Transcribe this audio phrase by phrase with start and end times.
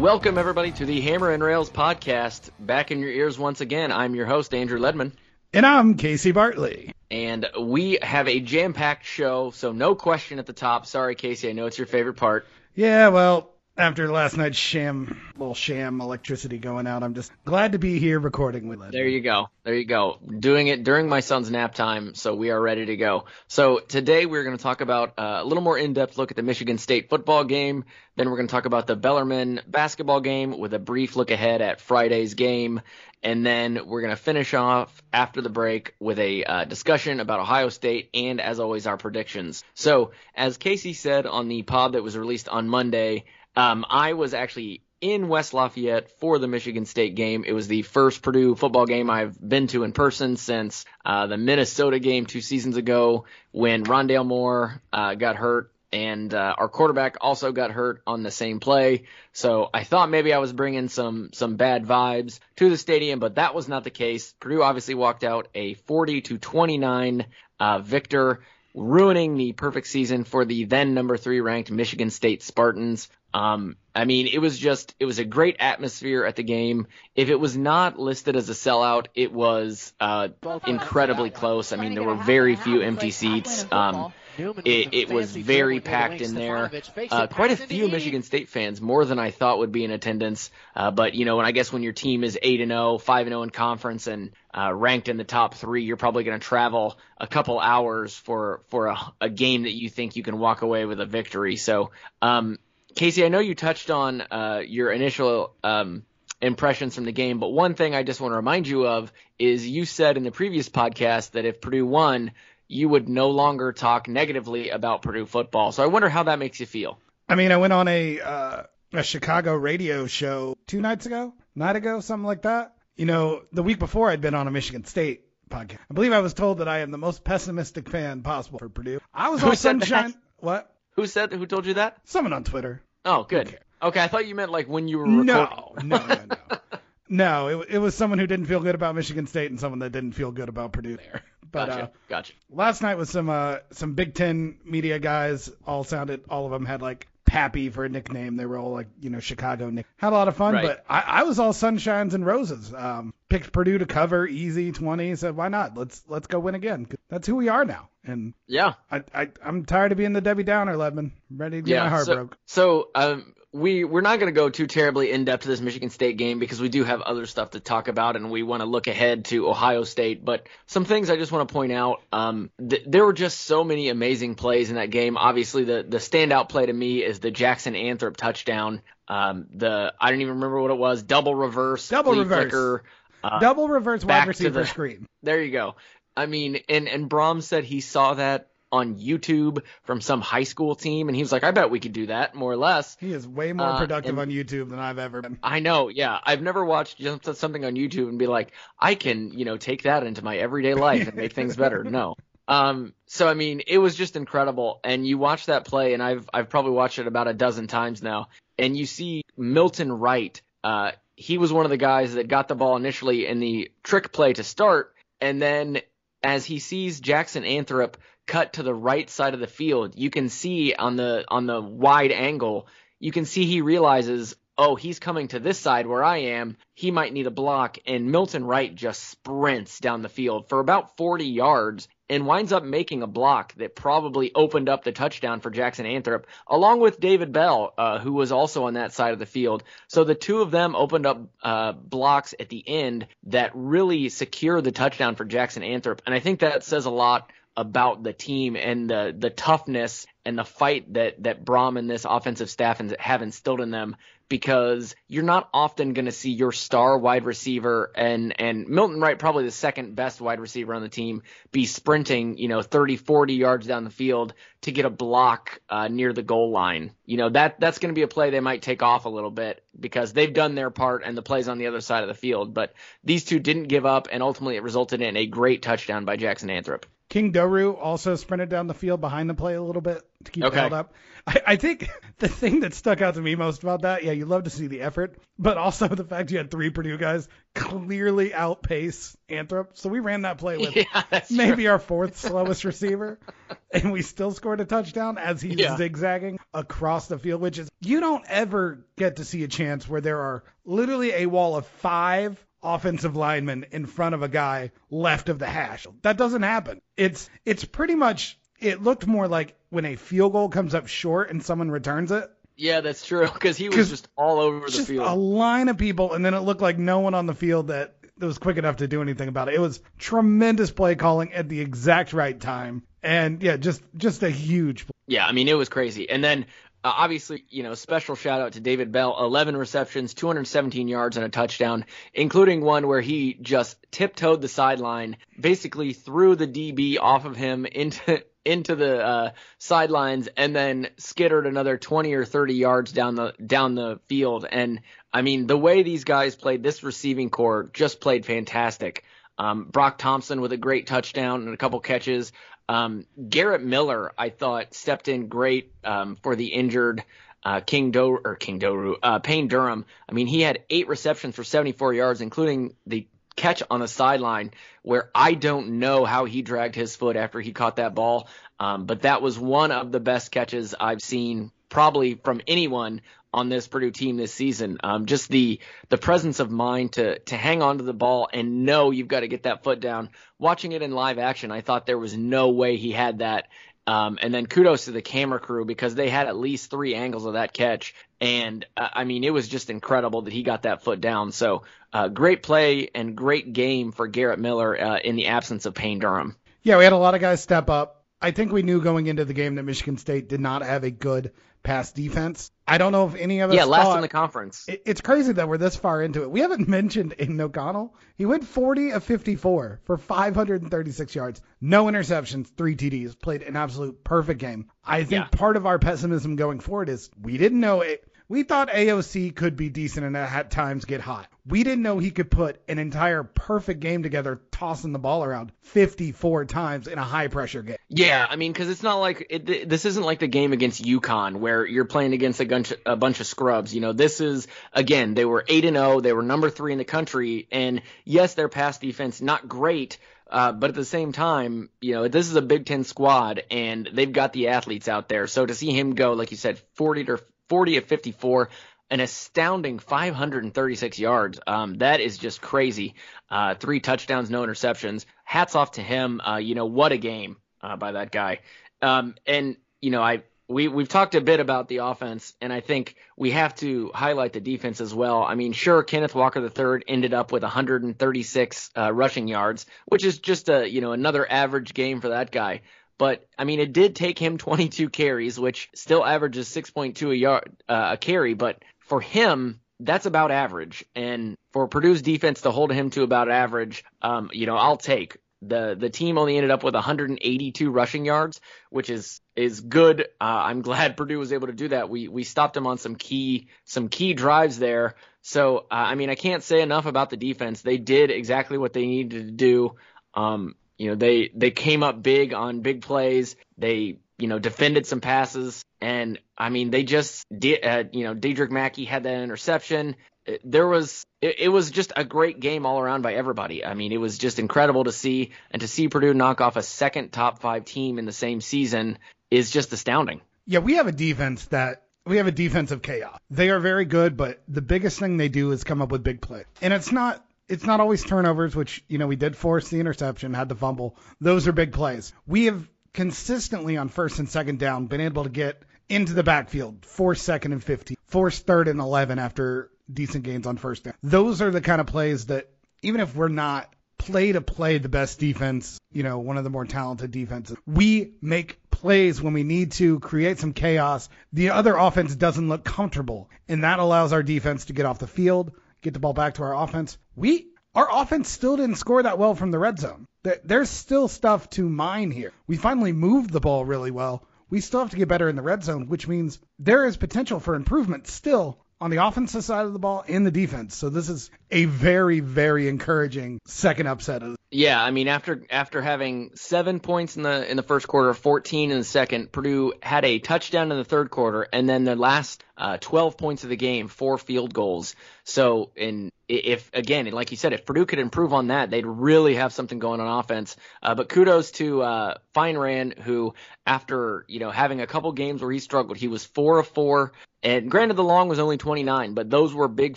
[0.00, 2.48] Welcome, everybody, to the Hammer and Rails podcast.
[2.58, 3.92] Back in your ears once again.
[3.92, 5.12] I'm your host, Andrew Ledman.
[5.52, 6.92] And I'm Casey Bartley.
[7.10, 10.86] And we have a jam packed show, so no question at the top.
[10.86, 12.46] Sorry, Casey, I know it's your favorite part.
[12.76, 13.50] Yeah, well,
[13.80, 18.18] after last night's sham, little sham electricity going out, I'm just glad to be here
[18.18, 18.92] recording with it.
[18.92, 19.48] There you go.
[19.64, 20.18] There you go.
[20.38, 23.26] Doing it during my son's nap time, so we are ready to go.
[23.48, 26.42] So today we're going to talk about uh, a little more in-depth look at the
[26.42, 27.84] Michigan State football game.
[28.16, 31.62] Then we're going to talk about the Bellarmine basketball game with a brief look ahead
[31.62, 32.80] at Friday's game.
[33.22, 37.40] And then we're going to finish off after the break with a uh, discussion about
[37.40, 39.62] Ohio State and, as always, our predictions.
[39.74, 43.24] So, as Casey said on the pod that was released on Monday,
[43.60, 47.44] um, I was actually in West Lafayette for the Michigan State game.
[47.46, 51.36] It was the first Purdue football game I've been to in person since uh, the
[51.36, 57.16] Minnesota game two seasons ago when Rondale Moore uh, got hurt and uh, our quarterback
[57.20, 59.04] also got hurt on the same play.
[59.32, 63.34] So I thought maybe I was bringing some some bad vibes to the stadium, but
[63.34, 64.32] that was not the case.
[64.40, 67.26] Purdue obviously walked out a 40 to 29
[67.58, 68.40] uh, victor,
[68.74, 73.08] ruining the perfect season for the then number three ranked Michigan State Spartans.
[73.32, 76.86] Um, I mean, it was just it was a great atmosphere at the game.
[77.14, 80.28] If it was not listed as a sellout, it was uh,
[80.66, 81.72] incredibly close.
[81.72, 83.66] I mean, there were very few empty seats.
[83.70, 86.70] Um, it, it was very packed in there.
[87.10, 90.50] Uh, quite a few Michigan State fans, more than I thought would be in attendance.
[90.74, 93.26] Uh, but you know, and I guess when your team is eight and 0, 5
[93.26, 96.44] and 0 in conference, and uh, ranked in the top three, you're probably going to
[96.44, 100.62] travel a couple hours for for a, a, game that you think you can walk
[100.62, 101.56] away with a victory.
[101.56, 101.90] So,
[102.22, 102.58] um,
[102.94, 105.54] Casey, I know you touched on uh, your initial.
[105.62, 106.04] Um,
[106.42, 107.38] impressions from the game.
[107.38, 110.30] But one thing I just want to remind you of is you said in the
[110.30, 112.32] previous podcast that if Purdue won,
[112.70, 115.72] you would no longer talk negatively about Purdue football.
[115.72, 116.98] So I wonder how that makes you feel.
[117.28, 121.76] I mean, I went on a uh, a Chicago radio show two nights ago, night
[121.76, 122.74] ago, something like that.
[122.96, 125.78] You know, the week before I'd been on a Michigan State podcast.
[125.90, 129.00] I believe I was told that I am the most pessimistic fan possible for Purdue.
[129.12, 130.10] I was Who said sunshine.
[130.10, 130.18] that?
[130.36, 130.74] What?
[130.94, 131.32] Who said?
[131.32, 131.98] Who told you that?
[132.04, 132.82] Someone on Twitter.
[133.04, 133.48] Oh, good.
[133.48, 133.58] Okay.
[133.82, 135.26] Okay, I thought you meant like when you were recording.
[135.26, 136.20] No, no, no,
[136.50, 136.58] no.
[137.08, 139.90] no, it, it was someone who didn't feel good about Michigan State and someone that
[139.90, 141.22] didn't feel good about Purdue there.
[141.52, 141.82] But gotcha.
[141.84, 142.32] uh, gotcha.
[142.50, 145.50] last night was some uh, some Big Ten media guys.
[145.66, 148.36] All sounded, all of them had like Pappy for a nickname.
[148.36, 149.86] They were all like, you know, Chicago nick.
[149.96, 150.64] Had a lot of fun, Right.
[150.64, 152.74] but I, I was all sunshines and roses.
[152.74, 155.14] Um, picked Purdue to cover, easy 20.
[155.14, 155.76] Said, why not?
[155.76, 156.88] Let's let's go win again.
[157.08, 157.88] That's who we are now.
[158.04, 158.74] And Yeah.
[158.90, 161.12] I, I I'm tired of being the Debbie Downer, Ledman.
[161.30, 161.82] Ready to get Yeah.
[161.84, 162.38] my heart so, broke.
[162.46, 165.90] so um, we we're not going to go too terribly in depth to this Michigan
[165.90, 168.66] State game because we do have other stuff to talk about and we want to
[168.66, 170.24] look ahead to Ohio State.
[170.24, 172.02] But some things I just want to point out.
[172.12, 175.16] Um, th- there were just so many amazing plays in that game.
[175.16, 178.82] Obviously, the the standout play to me is the Jackson Anthrop touchdown.
[179.08, 181.02] Um, the I don't even remember what it was.
[181.02, 181.88] Double reverse.
[181.88, 182.42] Double reverse.
[182.44, 182.84] flicker,
[183.24, 185.06] uh, Double reverse wide receiver the- screen.
[185.22, 185.74] There you go.
[186.16, 190.74] I mean, and and Brohm said he saw that on YouTube from some high school
[190.74, 193.12] team, and he was like, "I bet we could do that, more or less." He
[193.12, 195.38] is way more Uh, productive on YouTube than I've ever been.
[195.42, 196.18] I know, yeah.
[196.22, 199.82] I've never watched just something on YouTube and be like, I can, you know, take
[199.82, 201.84] that into my everyday life and make things better.
[201.84, 202.16] No.
[202.48, 204.80] Um, so I mean, it was just incredible.
[204.82, 208.02] And you watch that play, and I've I've probably watched it about a dozen times
[208.02, 208.28] now.
[208.58, 210.42] And you see Milton Wright.
[210.64, 214.10] Uh, he was one of the guys that got the ball initially in the trick
[214.10, 215.80] play to start, and then
[216.24, 217.94] as he sees Jackson Anthrop
[218.30, 221.60] cut to the right side of the field, you can see on the on the
[221.60, 222.68] wide angle,
[223.00, 226.56] you can see he realizes, oh, he's coming to this side where I am.
[226.74, 230.96] He might need a block, and Milton Wright just sprints down the field for about
[230.96, 235.50] 40 yards and winds up making a block that probably opened up the touchdown for
[235.50, 239.26] Jackson Anthrop, along with David Bell, uh, who was also on that side of the
[239.26, 239.64] field.
[239.88, 244.64] So the two of them opened up uh, blocks at the end that really secured
[244.64, 248.56] the touchdown for Jackson Anthrop, and I think that says a lot about the team
[248.56, 253.22] and the the toughness and the fight that that Brohm and this offensive staff have
[253.22, 253.96] instilled in them
[254.28, 259.18] because you're not often going to see your star wide receiver and and Milton Wright
[259.18, 263.34] probably the second best wide receiver on the team be sprinting you know 30 40
[263.34, 264.32] yards down the field
[264.62, 266.92] to get a block uh, near the goal line.
[267.04, 269.32] You know that that's going to be a play they might take off a little
[269.32, 272.14] bit because they've done their part and the plays on the other side of the
[272.14, 272.54] field.
[272.54, 276.16] But these two didn't give up and ultimately it resulted in a great touchdown by
[276.16, 280.00] Jackson Anthrop King Doerue also sprinted down the field behind the play a little bit
[280.24, 280.60] to keep it Okay.
[280.60, 280.94] held up.
[281.26, 284.26] I, I think the thing that stuck out to me most about that, yeah, you
[284.26, 288.32] love to see the effort, but also the fact you had three Purdue guys clearly
[288.32, 289.70] outpace Anthrop.
[289.74, 290.76] So we ran that play with
[291.12, 293.18] yeah maybe our fourth slowest receiver,
[293.72, 295.76] and we still scored a touchdown as he's Yeah.
[295.76, 300.00] zigzagging across the field, which is you don't ever get to see a chance where
[300.00, 305.28] there are literally a wall of five offensive lineman in front of a guy left
[305.28, 305.86] of the hash.
[306.02, 306.80] That doesn't happen.
[306.96, 311.30] It's it's pretty much it looked more like when a field goal comes up short
[311.30, 312.30] and someone returns it.
[312.56, 313.26] Yeah, that's true.
[313.32, 315.06] Because he was just all over the Just field.
[315.06, 317.94] a line of people, and then it looked like no one on the field that
[318.18, 319.54] that was quick enough to do anything about it.
[319.54, 324.28] It was tremendous play calling at the exact right time, and yeah, just just a
[324.28, 324.84] huge.
[324.86, 324.92] Play.
[325.06, 326.10] Yeah, I mean it was crazy.
[326.10, 326.44] And then
[326.82, 331.26] uh, obviously, you know, special shout out to David Bell, 11 receptions, 217 yards and
[331.26, 331.84] a touchdown,
[332.14, 337.66] including one where he just tiptoed the sideline, basically threw the DB off of him
[337.66, 343.34] into into the uh, sidelines and then skittered another 20 or 30 yards down the
[343.44, 344.46] down the field.
[344.50, 344.80] And
[345.12, 349.04] I mean, the way these guys played, this receiving corps just played fantastic.
[349.36, 352.32] Um, Broc Thompson with a great touchdown and a couple catches.
[352.70, 357.02] Um, Garrett Miller, I thought, stepped in great um, for the injured
[357.42, 359.86] uh, King Do or King Doerue, uh, Payne Durham.
[360.08, 364.52] I mean, he had eight receptions for 74 yards, including the catch on the sideline
[364.82, 368.28] where I don't know how he dragged his foot after he caught that ball.
[368.60, 373.00] Um, but that was one of the best catches I've seen probably from anyone
[373.32, 374.78] on this Purdue team this season.
[374.82, 378.64] Um, just the the presence of mind to to hang on to the ball and
[378.64, 380.10] know you've got to get that foot down.
[380.38, 383.48] Watching it in live action, I thought there was no way he had that.
[383.86, 387.24] Um, and then kudos to the camera crew because they had at least three angles
[387.24, 387.94] of that catch.
[388.20, 391.32] And uh, I mean, it was just incredible that he got that foot down.
[391.32, 395.74] So uh, great play and great game for Garrett Miller uh, in the absence of
[395.74, 396.36] Payne Durham.
[396.62, 398.04] Yeah, we had a lot of guys step up.
[398.22, 400.90] I think we knew going into the game that Michigan State did not have a
[400.90, 401.32] good
[401.62, 402.50] pass defense.
[402.66, 404.64] I don't know if any of us Yeah, last thought, in the conference.
[404.68, 406.30] It- It's crazy that we're this far into it.
[406.30, 407.94] We haven't mentioned Aidan O'Connell.
[408.16, 414.02] He went 40 of 54 for 536 yards, no interceptions, three TDs, played an absolute
[414.04, 414.68] perfect game.
[414.84, 415.38] I think Yeah.
[415.38, 418.04] part of our pessimism going forward is we didn't know it.
[418.30, 421.26] We thought AOC could be decent and at times get hot.
[421.44, 425.50] We didn't know he could put an entire perfect game together, tossing the ball around
[425.62, 427.78] 54 times in a high pressure game.
[427.88, 431.38] Yeah, I mean, because it's not like it, this isn't like the game against UConn
[431.40, 433.74] where you're playing against a bunch, a bunch of scrubs.
[433.74, 436.78] You know, this is again they were eight and zero, they were number three in
[436.78, 439.98] the country, and yes, their pass defense not great,
[440.30, 443.90] uh, but at the same time, you know, this is a Big Ten squad, and
[443.92, 445.26] they've got the athletes out there.
[445.26, 447.20] So to see him go, like you said, 40 to
[447.50, 448.48] 40 of 54,
[448.90, 451.40] an astounding 536 yards.
[451.46, 452.94] Um, that is just crazy.
[453.28, 455.04] Uh, three touchdowns, no interceptions.
[455.24, 456.20] Hats off to him.
[456.20, 458.40] Uh, you know, what a game uh, by that guy.
[458.80, 462.60] Um, and you know, I we we've talked a bit about the offense, and I
[462.60, 465.22] think we have to highlight the defense as well.
[465.22, 470.18] I mean, sure, Kenneth Walker III ended up with 136 uh, rushing yards, which is
[470.18, 472.62] just a you know another average game for that guy.
[473.00, 477.50] But I mean, it did take him 22 carries, which still averages 6.2 a yard
[477.68, 478.34] uh, a carry.
[478.34, 480.86] But for him, that's about average.
[480.96, 485.18] And for Purdue's defense to hold him to about average, um, you know, I'll take.
[485.42, 488.40] the the team only ended up with 182 rushing yards,
[488.70, 490.02] which is is good.
[490.20, 491.88] Uh, I'm glad Purdue was able to do that.
[491.88, 494.96] We we stopped him on some key some key drives there.
[495.22, 497.62] So uh, I mean I can't say enough about the defense.
[497.62, 499.76] They did exactly what they needed to do.
[500.14, 503.36] Um, you know they they came up big on big plays.
[503.58, 507.64] They you know defended some passes, and I mean they just did.
[507.64, 509.96] Uh, you know Dedrick Mackey had that interception
[510.44, 513.64] there was it, it, was just a great game all around by everybody.
[513.64, 516.62] I mean, it was just incredible to see and to see Purdue knock off a
[516.62, 518.98] second top 5 team in the same season
[519.30, 520.20] is just astounding.
[520.46, 523.18] Yeah, we have a defense that we have a defensive chaos.
[523.30, 526.20] They are very good, but the biggest thing they do is come up with big
[526.20, 526.46] plays.
[526.60, 530.32] And it's not it's not always turnovers, which, you know, we did force the interception,
[530.32, 530.96] had the fumble.
[531.20, 532.12] Those are big plays.
[532.26, 536.86] We have consistently on first and second down been able to get into the backfield,
[536.86, 540.94] force second and 50, force third and 11 after decent gains on first down.
[541.02, 542.48] Those are the kind of plays that
[542.82, 546.50] even if we're not play to play the best defense, you know, one of the
[546.50, 551.08] more talented defenses, we make plays when we need to create some chaos.
[551.32, 555.06] The other offense doesn't look comfortable, and that allows our defense to get off the
[555.06, 556.98] field, get the ball back to our offense.
[557.16, 560.06] We our offense still didn't score that well from the red zone.
[560.44, 562.32] There's still stuff to mine here.
[562.46, 564.24] We finally moved the ball really well.
[564.50, 567.38] We still have to get better in the red zone, which means there is potential
[567.38, 570.74] for improvement still on the offensive side of the ball and the defense.
[570.74, 574.22] So this is a very, very encouraging second upset.
[574.52, 578.72] Yeah, I mean after after having seven points in the in the first quarter, 14
[578.72, 582.42] in the second, Purdue had a touchdown in the third quarter, and then the last
[582.56, 584.96] uh, 12 points of the game, four field goals.
[585.22, 589.36] So in if again, like you said, if Purdue could improve on that, they'd really
[589.36, 590.56] have something going on offense.
[590.82, 593.34] Uh, but kudos to uh, Fineran, who
[593.66, 597.12] after you know having a couple games where he struggled, he was four of four.
[597.42, 599.96] And granted, the long was only 29, but those were big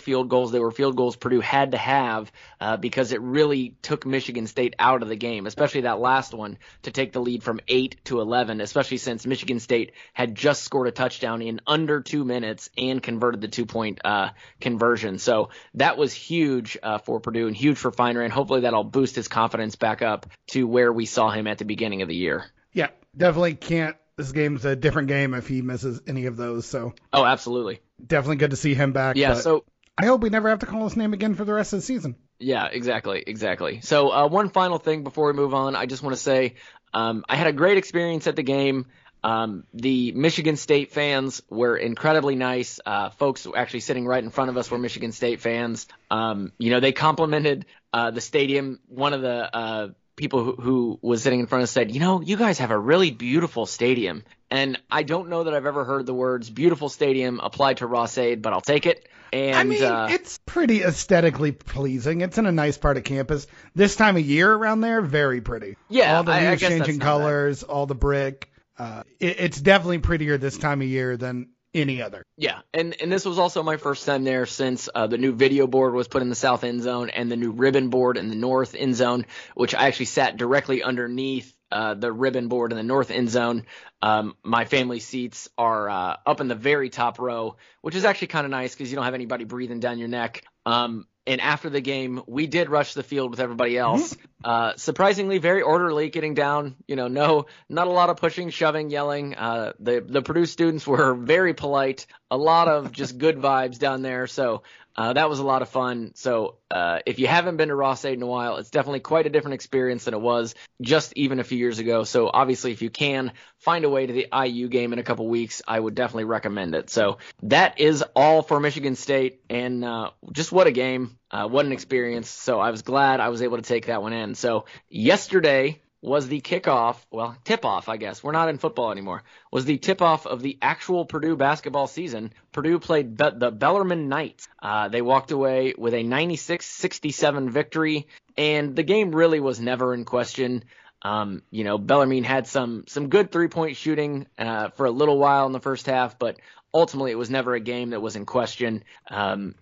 [0.00, 0.50] field goals.
[0.50, 4.74] They were field goals Purdue had to have uh, because it really took Michigan State
[4.78, 8.20] out of the game, especially that last one to take the lead from eight to
[8.20, 8.60] 11.
[8.60, 13.40] Especially since Michigan State had just scored a touchdown in under two minutes and converted
[13.40, 15.18] the two point uh, conversion.
[15.18, 18.30] So that was huge uh, for Purdue and huge for Fineran.
[18.30, 22.02] Hopefully that'll boost his confidence back up to where we saw him at the beginning
[22.02, 22.44] of the year.
[22.72, 23.96] Yeah, definitely can't.
[24.16, 26.66] This game's a different game if he misses any of those.
[26.66, 26.94] So.
[27.12, 27.80] Oh, absolutely.
[28.04, 29.16] Definitely good to see him back.
[29.16, 29.34] Yeah.
[29.34, 29.64] So.
[29.96, 31.86] I hope we never have to call his name again for the rest of the
[31.86, 32.16] season.
[32.44, 33.80] Yeah, exactly, exactly.
[33.80, 36.56] So uh, one final thing before we move on, I just want to say
[36.92, 38.86] um, I had a great experience at the game.
[39.22, 42.80] Um, the Michigan State fans were incredibly nice.
[42.84, 45.86] Uh, folks actually sitting right in front of us were Michigan State fans.
[46.10, 48.78] Um, you know, they complimented uh, the stadium.
[48.88, 52.00] One of the uh, people who, who was sitting in front of us said, "You
[52.00, 55.84] know, you guys have a really beautiful stadium." And I don't know that I've ever
[55.84, 59.08] heard the words "beautiful stadium" applied to Ross-Ade, but I'll take it.
[59.32, 62.20] And I mean, uh, it's pretty aesthetically pleasing.
[62.20, 63.48] It's in a nice part of campus.
[63.74, 65.76] This time of year around there, very pretty.
[65.88, 68.48] Yeah, all the leaves changing colors, all the brick.
[68.78, 72.24] Uh, it, it's definitely prettier this time of year than any other.
[72.36, 75.66] Yeah, and and this was also my first time there since uh, the new video
[75.66, 78.36] board was put in the south end zone and the new ribbon board in the
[78.36, 82.84] north end zone, which I actually sat directly underneath uh, the ribbon board in the
[82.84, 83.64] north end zone.
[84.00, 88.28] Um, my family seats are uh, up in the very top row, which is actually
[88.28, 90.44] kind of nice because you don't have anybody breathing down your neck.
[90.66, 94.12] Um, and after the game, we did rush the field with everybody else.
[94.14, 94.26] Mm-hmm.
[94.44, 96.76] Uh, surprisingly, very orderly, getting down.
[96.86, 99.34] You know, no, not a lot of pushing, shoving, yelling.
[99.34, 102.06] Uh, the the Purdue students were very polite.
[102.30, 104.26] A lot of just good vibes down there.
[104.26, 104.62] So
[104.96, 106.12] uh, that was a lot of fun.
[106.14, 109.30] So uh, if you haven't been to Ross-Ade in a while, it's definitely quite a
[109.30, 112.04] different experience than it was just even a few years ago.
[112.04, 115.26] So obviously, if you can find a way to the IU game in a couple
[115.28, 116.90] weeks, I would definitely recommend it.
[116.90, 121.66] So that is all for Michigan State, and uh, just what a game, uh, what
[121.66, 122.28] an experience.
[122.28, 124.34] So I was glad I was able to take that one in.
[124.34, 128.22] So yesterday was the kickoff, well, tip off, I guess.
[128.22, 129.22] We're not in football anymore.
[129.50, 132.34] Was the tip off of the actual Purdue basketball season.
[132.52, 134.46] Purdue played Be- the Bellarmine Knights.
[134.62, 138.06] Uh, they walked away with a 96 67 victory,
[138.36, 140.64] and the game really was never in question.
[141.00, 145.18] Um, you know, Bellarmine had some some good three point shooting uh, for a little
[145.18, 146.36] while in the first half, but
[146.74, 148.82] ultimately it was never a game that was in question.
[149.08, 149.54] Um,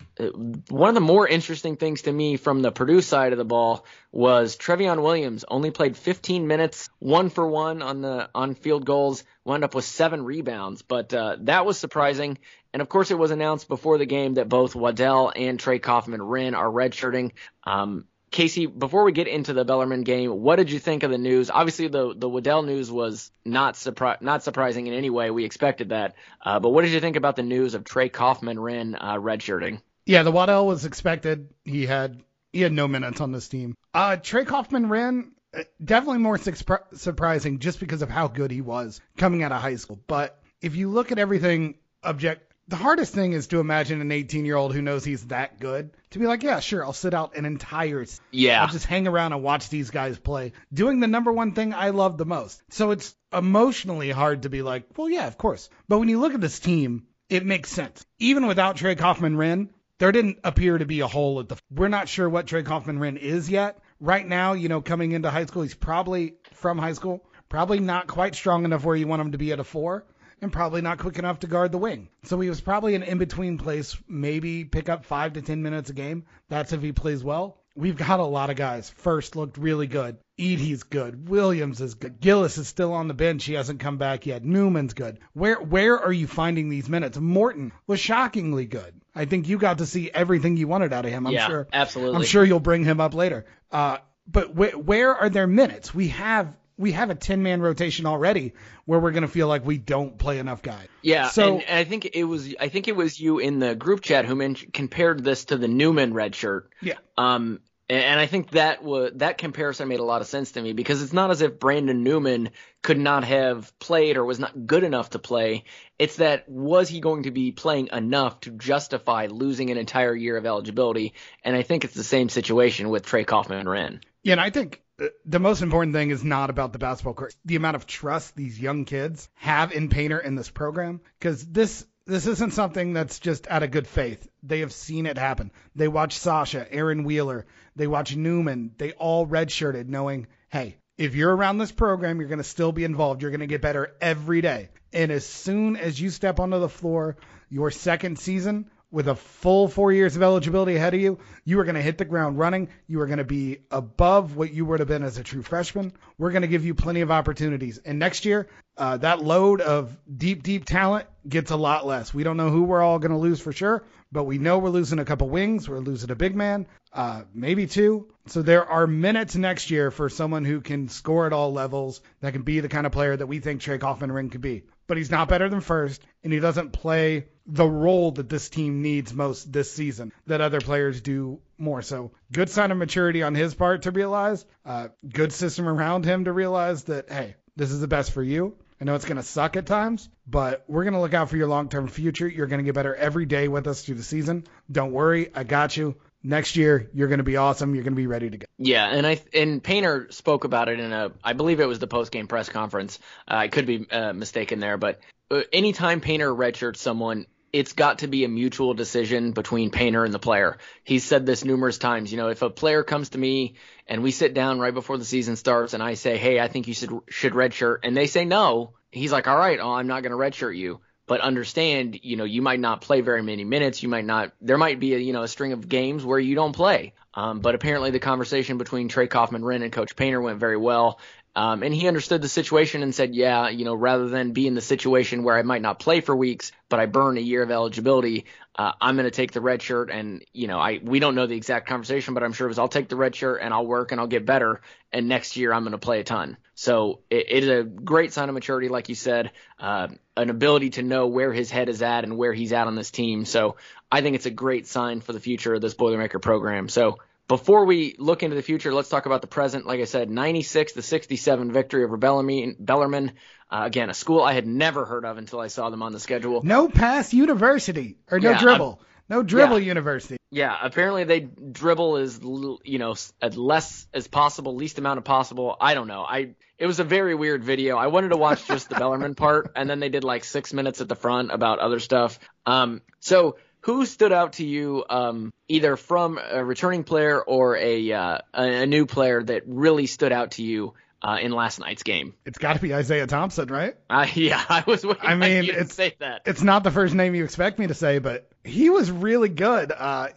[0.70, 3.84] one of the more interesting things to me from the Purdue side of the ball
[4.10, 9.24] was Trevion Williams only played 15 minutes, one for one on the on field goals,
[9.44, 12.38] wound up with seven rebounds, but uh, that was surprising.
[12.72, 16.56] And of course, it was announced before the game that both Waddell and Trey Kaufman-Renn
[16.56, 17.32] are redshirting.
[17.64, 21.18] Um, Casey, before we get into the Bellarmine game, what did you think of the
[21.18, 21.50] news?
[21.50, 25.30] Obviously, the the Waddell news was not surpri- not surprising in any way.
[25.30, 26.14] We expected that.
[26.44, 29.80] Uh, but what did you think about the news of Trey Kaufman-Renn uh, redshirting?
[30.06, 31.50] Yeah, the Waddell was expected.
[31.64, 32.22] He had
[32.52, 33.76] he had no minutes on this team.
[33.94, 39.00] Uh, Trey Kaufman-Renn, Uh, Definitely more surpri- surprising just because of how good he was
[39.18, 40.00] coming out of high school.
[40.06, 44.46] But if you look at everything object, the hardest thing is to imagine an 18
[44.46, 47.36] year old who knows he's that good to be like, yeah, sure, I'll sit out
[47.36, 48.06] an entire.
[48.30, 48.62] Yeah.
[48.62, 51.90] I'll just hang around and watch these guys play, doing the number one thing I
[51.90, 52.62] love the most.
[52.70, 55.68] So it's emotionally hard to be like, well, yeah, of course.
[55.86, 58.06] But when you look at this team, it makes sense.
[58.18, 61.58] Even without Trey Kaufman-Renn, there didn't appear to be a hole at the.
[61.70, 63.80] We're not sure what Trey Kaufman-Renn is yet.
[64.00, 68.06] Right now, you know, coming into high school, he's probably from high school, probably not
[68.06, 70.06] quite strong enough where you want him to be at a four,
[70.42, 72.08] and probably not quick enough to guard the wing.
[72.24, 75.88] So he was probably an in between place, maybe pick up five to 10 minutes
[75.88, 76.24] a game.
[76.48, 77.56] That's if he plays well.
[77.74, 78.90] We've got a lot of guys.
[78.90, 80.18] Furst looked really good.
[80.38, 81.28] Edey's good.
[81.30, 82.20] Williams is good.
[82.20, 83.44] Gillis is still on the bench.
[83.44, 84.44] He hasn't come back yet.
[84.44, 85.20] Newman's good.
[85.32, 87.16] Where where are you finding these minutes?
[87.16, 89.00] Morton was shockingly good.
[89.14, 91.26] I think you got to see everything you wanted out of him.
[91.26, 91.68] I'm Yeah, sure.
[91.72, 92.16] absolutely.
[92.16, 93.46] I'm sure you'll bring him up later.
[93.70, 95.94] Uh, but wh- where are their minutes?
[95.94, 98.52] We have we have a 10 man rotation already
[98.84, 100.88] where we're going to feel like we don't play enough guys.
[101.00, 103.74] Yeah, So- and, and I think it was I think it was you in the
[103.74, 106.70] group chat who men- compared this to the Newman red shirt.
[106.82, 106.94] Yeah.
[107.16, 110.62] Um, and, and I think that was that comparison made a lot of sense to
[110.62, 112.50] me because it's not as if Brandon Newman
[112.82, 115.64] could not have played or was not good enough to play.
[115.98, 120.36] It's that was he going to be playing enough to justify losing an entire year
[120.36, 121.14] of eligibility?
[121.44, 124.00] And I think it's the same situation with Trey Kaufman-Renn.
[124.24, 124.80] Yeah, and I think
[125.24, 127.34] the most important thing is not about the basketball court.
[127.44, 131.84] The amount of trust these young kids have in Painter in this program, because this
[132.04, 134.28] this isn't something that's just out of good faith.
[134.42, 135.52] They have seen it happen.
[135.76, 138.72] They watch Sasha, Aaron Wheeler, they watch Newman.
[138.76, 142.84] They all redshirted, knowing, hey, if you're around this program, you're going to still be
[142.84, 143.22] involved.
[143.22, 144.68] You're going to get better every day.
[144.92, 147.16] And as soon as you step onto the floor,
[147.48, 151.64] your second season, with a full four years of eligibility ahead of you, you are
[151.64, 152.68] going to hit the ground running.
[152.86, 155.94] You are going to be above what you would have been as a true freshman.
[156.18, 157.78] We're going to give you plenty of opportunities.
[157.78, 162.12] And next year, uh, that load of deep, deep talent gets a lot less.
[162.12, 163.82] We don't know who we're all going to lose for sure,
[164.12, 165.68] but we know we're losing a couple wings.
[165.68, 168.08] We're losing a big man, uh, maybe two.
[168.26, 172.34] So there are minutes next year for someone who can score at all levels, that
[172.34, 174.64] can be the kind of player that we think Trey Kaufman-Renn could be.
[174.86, 178.82] But he's not better than Furst, and he doesn't play the role that this team
[178.82, 181.82] needs most this season that other players do more.
[181.82, 186.24] So good sign of maturity on his part to realize, uh, good system around him
[186.24, 188.56] to realize that, hey, this is the best for you.
[188.80, 191.36] I know it's going to suck at times, but we're going to look out for
[191.36, 192.26] your long term future.
[192.26, 194.44] You're going to get better every day with us through the season.
[194.70, 195.94] Don't worry, I got you.
[196.24, 197.74] Next year, you're going to be awesome.
[197.74, 198.46] You're going to be ready to go.
[198.58, 201.88] Yeah, and I and Painter spoke about it in a I believe it was the
[201.88, 202.98] post game press conference.
[203.26, 207.98] Uh, I could be uh, mistaken there, but uh, anytime Painter redshirts someone, it's got
[207.98, 210.58] to be a mutual decision between Painter and the player.
[210.84, 212.12] He's said this numerous times.
[212.12, 213.56] You know, if a player comes to me
[213.88, 216.68] and we sit down right before the season starts and I say, "Hey, I think
[216.68, 220.04] you should should redshirt," and they say no, he's like, "All right, oh, I'm not
[220.04, 220.80] going to redshirt you."
[221.12, 223.82] But understand, you know, you might not play very many minutes.
[223.82, 224.32] You might not.
[224.40, 226.94] There might be a you know a string of games where you don't play.
[227.12, 230.98] Um, but apparently, the conversation between Trey Kaufman-Renn and Coach Painter went very well.
[231.36, 234.54] Um, and he understood the situation and said, yeah, you know, rather than be in
[234.54, 237.50] the situation where I might not play for weeks, but I burn a year of
[237.50, 238.24] eligibility,
[238.56, 239.90] uh, I'm going to take the red shirt.
[239.90, 242.58] And, you know, I, we don't know the exact conversation, but I'm sure it was,
[242.58, 244.60] I'll take the red shirt and I'll work and I'll get better.
[244.92, 246.36] And next year I'm going to play a ton.
[246.54, 250.70] So it, it is a great sign of maturity, like you said, uh, an ability
[250.70, 253.24] to know where his head is at and where he's at on this team.
[253.24, 253.56] So
[253.90, 256.68] I think it's a great sign for the future of this Boilermaker program.
[256.68, 256.98] So
[257.28, 259.66] before we look into the future, let's talk about the present.
[259.66, 263.12] Like I said, 96 to 67 victory over Bellarmine, Bellarmine.
[263.50, 266.00] Uh, again, a school I had never heard of until I saw them on the
[266.00, 266.42] schedule.
[266.42, 268.80] No pass university or no Yeah, dribble.
[269.12, 269.66] No dribble yeah.
[269.66, 270.16] university.
[270.30, 275.54] Yeah, apparently they dribble as you know as less as possible, least amount of possible.
[275.60, 276.02] I don't know.
[276.02, 277.76] I it was a very weird video.
[277.76, 280.80] I wanted to watch just the Bellarmine part, and then they did like six minutes
[280.80, 282.18] at the front about other stuff.
[282.46, 287.92] Um, so who stood out to you, um, either from a returning player or a
[287.92, 290.72] uh, a a new player that really stood out to you
[291.02, 292.14] uh, in last night's game?
[292.24, 293.74] It's got to be Isaiah Thompson, right?
[293.90, 296.22] Uh, yeah, I was waiting I mean, to it's- say that.
[296.26, 299.70] It's not the first name you expect me to say, but he was really good.
[299.70, 300.08] Uh,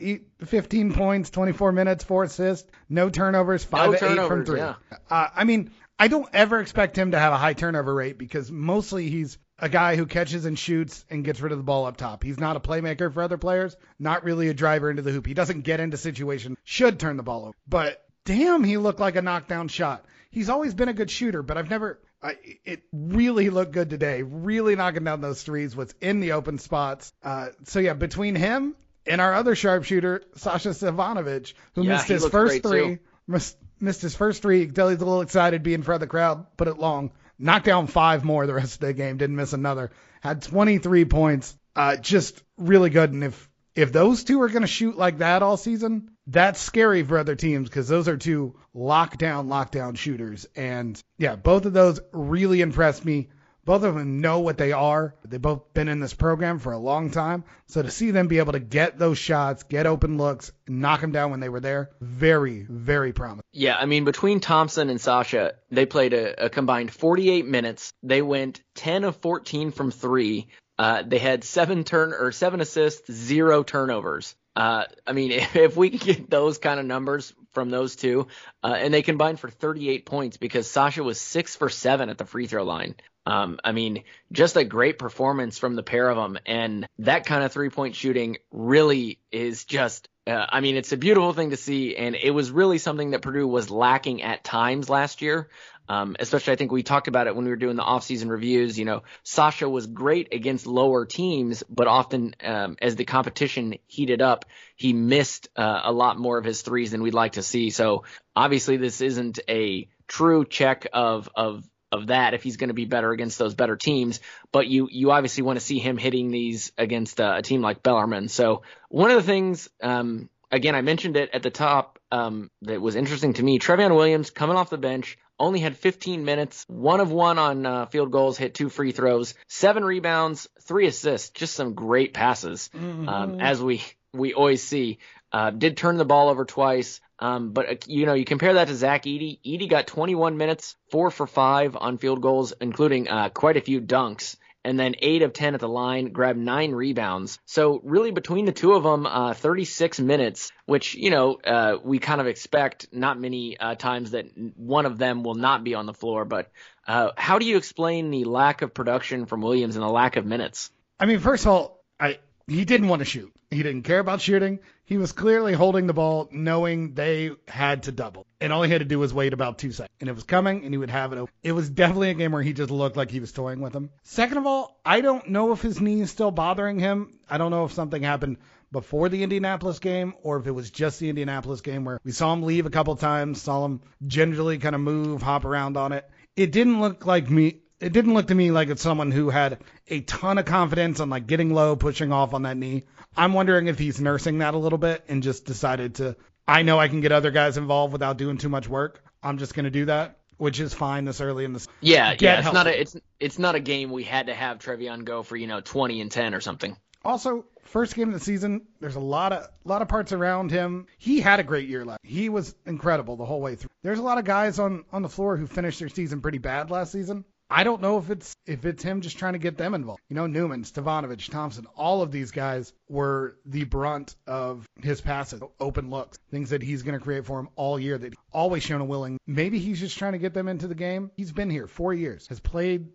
[0.46, 4.60] 15 points, 24 minutes, four assists, no turnovers, five No to eight from turnovers, three.
[4.60, 4.76] yeah.
[5.10, 8.52] Uh, I mean, I don't ever expect him to have a high turnover rate because
[8.52, 11.96] mostly he's a guy who catches and shoots and gets rid of the ball up
[11.98, 12.24] top.
[12.24, 15.26] He's not a playmaker for other players, not really a driver into the hoop.
[15.26, 17.54] He doesn't get into situations, should turn the ball over.
[17.68, 20.06] But damn, he looked like a knockdown shot.
[20.36, 21.98] He's always been a good shooter, but I've never.
[22.22, 24.22] I, it really looked good today.
[24.22, 25.78] Really knocking down those threes.
[25.78, 27.14] Was in the open spots.
[27.24, 28.76] Uh, so yeah, between him
[29.08, 34.14] and our other sharpshooter, Sasha Stefanovic, who Yeah, missed his first three, missed, missed his
[34.14, 34.66] first three.
[34.66, 37.12] Delly's a little excited, being in front of the crowd, put it long.
[37.40, 39.16] Knocked down five more the rest of the game.
[39.16, 39.92] Didn't miss another.
[40.20, 41.58] Had 23 points.
[41.78, 43.14] Uh, just really good.
[43.14, 47.04] And if if those two are going to shoot like that all season, that's scary
[47.04, 50.48] for other teams because those are two lockdown, lockdown shooters.
[50.56, 53.30] And yeah, both of those really impressed me.
[53.66, 55.16] Both of them know what they are.
[55.26, 57.44] They've both been in this program for a long time.
[57.66, 61.12] So to see them be able to get those shots, get open looks, knock them
[61.12, 63.42] down when they were there, very, very promising.
[63.52, 67.92] Yeah, I mean, between Thompson and Sasha, they played a, a combined 48 minutes.
[68.04, 70.48] They went 10 of 14 from three.
[70.78, 74.36] Uh, they had seven turn or seven assists, zero turnovers.
[74.56, 78.28] Uh, I mean, if, if, we could get those kind of numbers from those two,
[78.64, 82.26] uh, and they combined for 38 points because Sasha was six for seven at the
[82.26, 82.96] free throw line.
[83.26, 87.44] Um, I mean, just a great performance from the pair of them, and that kind
[87.44, 90.10] of three point shooting really is just.
[90.28, 93.22] Uh, I mean, it's a beautiful thing to see, and it was really something that
[93.22, 95.50] Purdue was lacking at times last year.
[95.88, 98.78] Um, especially, I think we talked about it when we were doing the offseason reviews.
[98.78, 104.22] You know, Sasha was great against lower teams, but often um, as the competition heated
[104.22, 104.46] up,
[104.76, 107.70] he missed uh, a lot more of his threes than we'd like to see.
[107.70, 108.04] So
[108.36, 112.86] obviously, this isn't a true check of of of that if he's going to be
[112.86, 114.20] better against those better teams.
[114.52, 117.84] But you you obviously want to see him hitting these against a, a team like
[117.84, 118.28] Bellarmine.
[118.28, 122.82] So one of the things, um, again, I mentioned it at the top um, that
[122.82, 123.60] was interesting to me.
[123.60, 127.86] Trevion Williams coming off the bench only had 15 minutes, one of one on uh,
[127.88, 133.10] field goals, hit two free throws, seven rebounds, three assists, just some great passes, mm-hmm.
[133.10, 135.00] um, as we we always see.
[135.32, 138.70] Uh, did turn the ball over twice, um, but uh, you know you compare that
[138.70, 139.40] to Zach Edey.
[139.46, 143.82] Edey got 21 minutes, four for five on field goals, including uh, quite a few
[143.82, 147.38] dunks and then eight of 10 at the line, grabbed nine rebounds.
[147.46, 152.00] So really between the two of them, uh, 36 minutes, which, you know, uh, we
[152.00, 154.26] kind of expect not many uh, times that
[154.58, 156.26] one of them will not be on the floor.
[156.26, 156.52] But
[156.88, 160.26] uh, how do you explain the lack of production from Williams and the lack of
[160.26, 160.72] minutes?
[161.00, 163.32] I mean, first of all, I he didn't want to shoot.
[163.52, 164.60] He didn't care about shooting.
[164.88, 168.28] He was clearly holding the ball, knowing they had to double.
[168.40, 169.96] And all he had to do was wait about two seconds.
[170.00, 171.28] And it was coming, and he would have it.
[171.42, 173.90] It was definitely a game where he just looked like he was toying with him.
[174.04, 177.16] Second of all, I don't know if his knee is still bothering him.
[177.28, 178.38] I don't know if something happened
[178.72, 182.32] before the Indianapolis game or if it was just the Indianapolis game where we saw
[182.34, 186.08] him leave a couple times, saw him gingerly kind of move, hop around on it.
[186.36, 189.60] It didn't look like me it didn't look to me like it's someone who had
[189.88, 192.84] a ton of confidence on like getting low, pushing off on that knee.
[193.18, 196.16] I'm wondering if he's nursing that a little bit and just decided to.
[196.48, 199.04] I know I can get other guys involved without doing too much work.
[199.24, 201.68] I'm just going to do that, which is fine this early in this.
[201.82, 202.36] Yeah, yeah.
[202.36, 202.54] It's healthy.
[202.54, 205.48] not a it's it's not a game we had to have Trevion go for you
[205.48, 206.78] know 20 and 10 or something.
[207.04, 210.88] Also, first game of the season, there's a lot of lot of parts around him.
[210.98, 212.00] He had a great year last.
[212.04, 213.70] He was incredible the whole way through.
[213.84, 216.70] There's a lot of guys on on the floor who finished their season pretty bad
[216.70, 217.26] last season.
[217.50, 220.02] I don't know if it's if it's him just trying to get them involved.
[220.10, 225.42] You know, Newman, Stefanovic, Thompson, all of these guys were the brunt of his passes,
[225.60, 227.98] open looks, things that he's going to create for him all year.
[227.98, 229.20] That always shown a willing.
[229.28, 231.12] Maybe he's just trying to get them into the game.
[231.16, 232.88] He's been here four years, has played